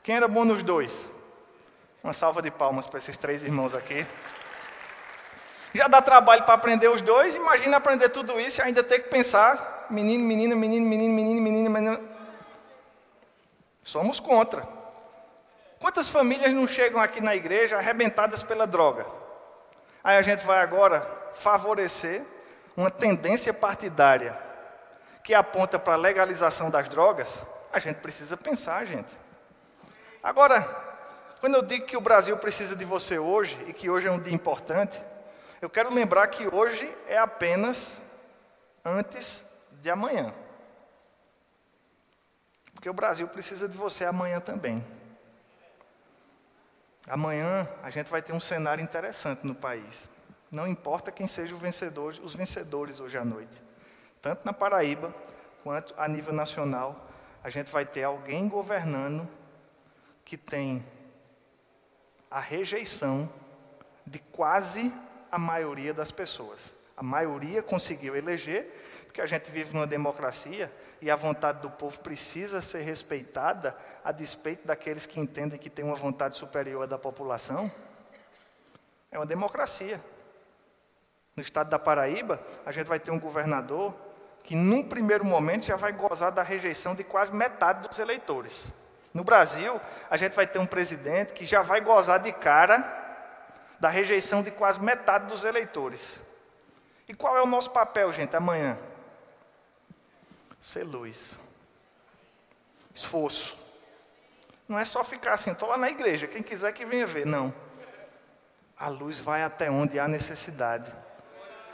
[0.03, 1.09] Quem era bom nos dois?
[2.03, 4.07] Uma salva de palmas para esses três irmãos aqui.
[5.75, 9.09] Já dá trabalho para aprender os dois, imagina aprender tudo isso e ainda ter que
[9.09, 12.09] pensar, menino, menina, menino, menino, menino, menino, menino.
[13.83, 14.67] Somos contra.
[15.79, 19.07] Quantas famílias não chegam aqui na igreja arrebentadas pela droga?
[20.03, 22.23] Aí a gente vai agora favorecer
[22.77, 24.39] uma tendência partidária
[25.23, 27.45] que aponta para a legalização das drogas?
[27.73, 29.13] A gente precisa pensar, gente.
[30.23, 30.63] Agora,
[31.41, 34.19] quando eu digo que o Brasil precisa de você hoje e que hoje é um
[34.19, 35.01] dia importante,
[35.61, 38.01] eu quero lembrar que hoje é apenas
[38.85, 39.45] antes
[39.81, 40.33] de amanhã.
[42.73, 44.85] Porque o Brasil precisa de você amanhã também.
[47.09, 50.09] Amanhã a gente vai ter um cenário interessante no país.
[50.51, 53.63] Não importa quem seja o vencedor, os vencedores hoje à noite.
[54.23, 55.15] Tanto na Paraíba
[55.65, 57.09] quanto a nível nacional,
[57.43, 59.29] a gente vai ter alguém governando
[60.25, 60.85] que tem
[62.31, 63.31] a rejeição
[64.07, 64.93] de quase
[65.31, 66.75] a maioria das pessoas.
[66.97, 68.67] A maioria conseguiu eleger,
[69.05, 74.11] porque a gente vive numa democracia e a vontade do povo precisa ser respeitada a
[74.11, 77.71] despeito daqueles que entendem que tem uma vontade superior à da população.
[79.13, 80.01] É uma democracia.
[81.37, 83.95] No estado da Paraíba, a gente vai ter um governador
[84.43, 88.67] que, num primeiro momento, já vai gozar da rejeição de quase metade dos eleitores.
[89.15, 92.98] No Brasil, a gente vai ter um presidente que já vai gozar de cara
[93.79, 96.21] da rejeição de quase metade dos eleitores.
[97.09, 98.79] E qual é o nosso papel, gente, amanhã?
[100.59, 101.39] Ser luz.
[102.95, 103.57] Esforço.
[104.69, 107.25] Não é só ficar assim, estou lá na igreja, quem quiser que venha ver.
[107.25, 107.55] Não.
[108.77, 110.95] A luz vai até onde há necessidade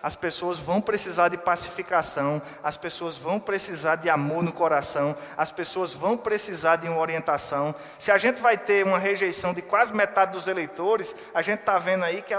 [0.05, 5.51] as pessoas vão precisar de pacificação, as pessoas vão precisar de amor no coração, as
[5.51, 7.75] pessoas vão precisar de uma orientação.
[7.99, 11.79] Se a gente vai ter uma rejeição de quase metade dos eleitores, a gente está
[11.79, 12.35] vendo aí que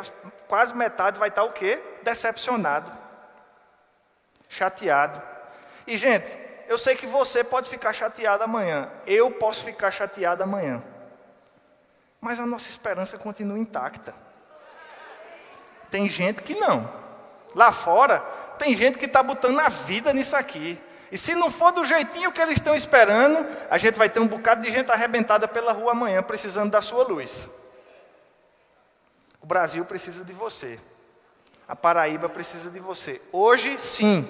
[0.48, 1.82] quase metade vai estar tá o quê?
[2.04, 2.92] Decepcionado,
[4.48, 5.20] chateado.
[5.88, 6.38] E, gente,
[6.68, 10.84] eu sei que você pode ficar chateado amanhã, eu posso ficar chateado amanhã.
[12.22, 14.14] Mas a nossa esperança continua intacta.
[15.90, 17.05] Tem gente que não.
[17.56, 18.20] Lá fora,
[18.60, 20.78] tem gente que está botando a vida nisso aqui.
[21.10, 24.28] E se não for do jeitinho que eles estão esperando, a gente vai ter um
[24.28, 27.48] bocado de gente arrebentada pela rua amanhã, precisando da sua luz.
[29.42, 30.78] O Brasil precisa de você.
[31.66, 33.22] A Paraíba precisa de você.
[33.32, 34.28] Hoje, sim,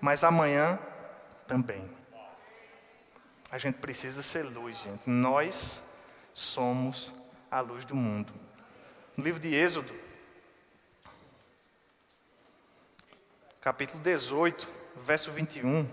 [0.00, 0.76] mas amanhã
[1.46, 1.88] também.
[3.52, 5.08] A gente precisa ser luz, gente.
[5.08, 5.82] Nós
[6.34, 7.14] somos
[7.48, 8.32] a luz do mundo.
[9.16, 10.09] No livro de Êxodo,
[13.60, 15.86] capítulo 18, verso 21,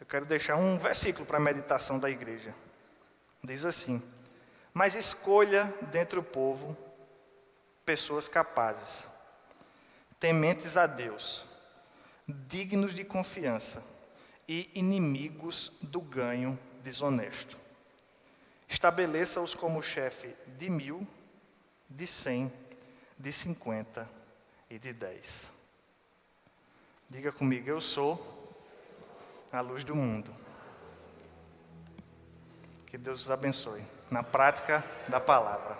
[0.00, 2.54] eu quero deixar um versículo para a meditação da igreja.
[3.44, 4.02] Diz assim:
[4.72, 6.76] Mas escolha dentre o povo
[7.84, 9.06] pessoas capazes,
[10.18, 11.44] tementes a Deus,
[12.26, 13.84] dignos de confiança
[14.48, 17.58] e inimigos do ganho desonesto.
[18.66, 21.06] Estabeleça-os como chefe de mil,
[21.90, 22.50] de cem,
[23.18, 24.08] de cinquenta
[24.68, 25.55] e de dez.
[27.08, 28.20] Diga comigo, eu sou
[29.52, 30.34] a luz do mundo.
[32.86, 35.76] Que Deus os abençoe na prática da palavra.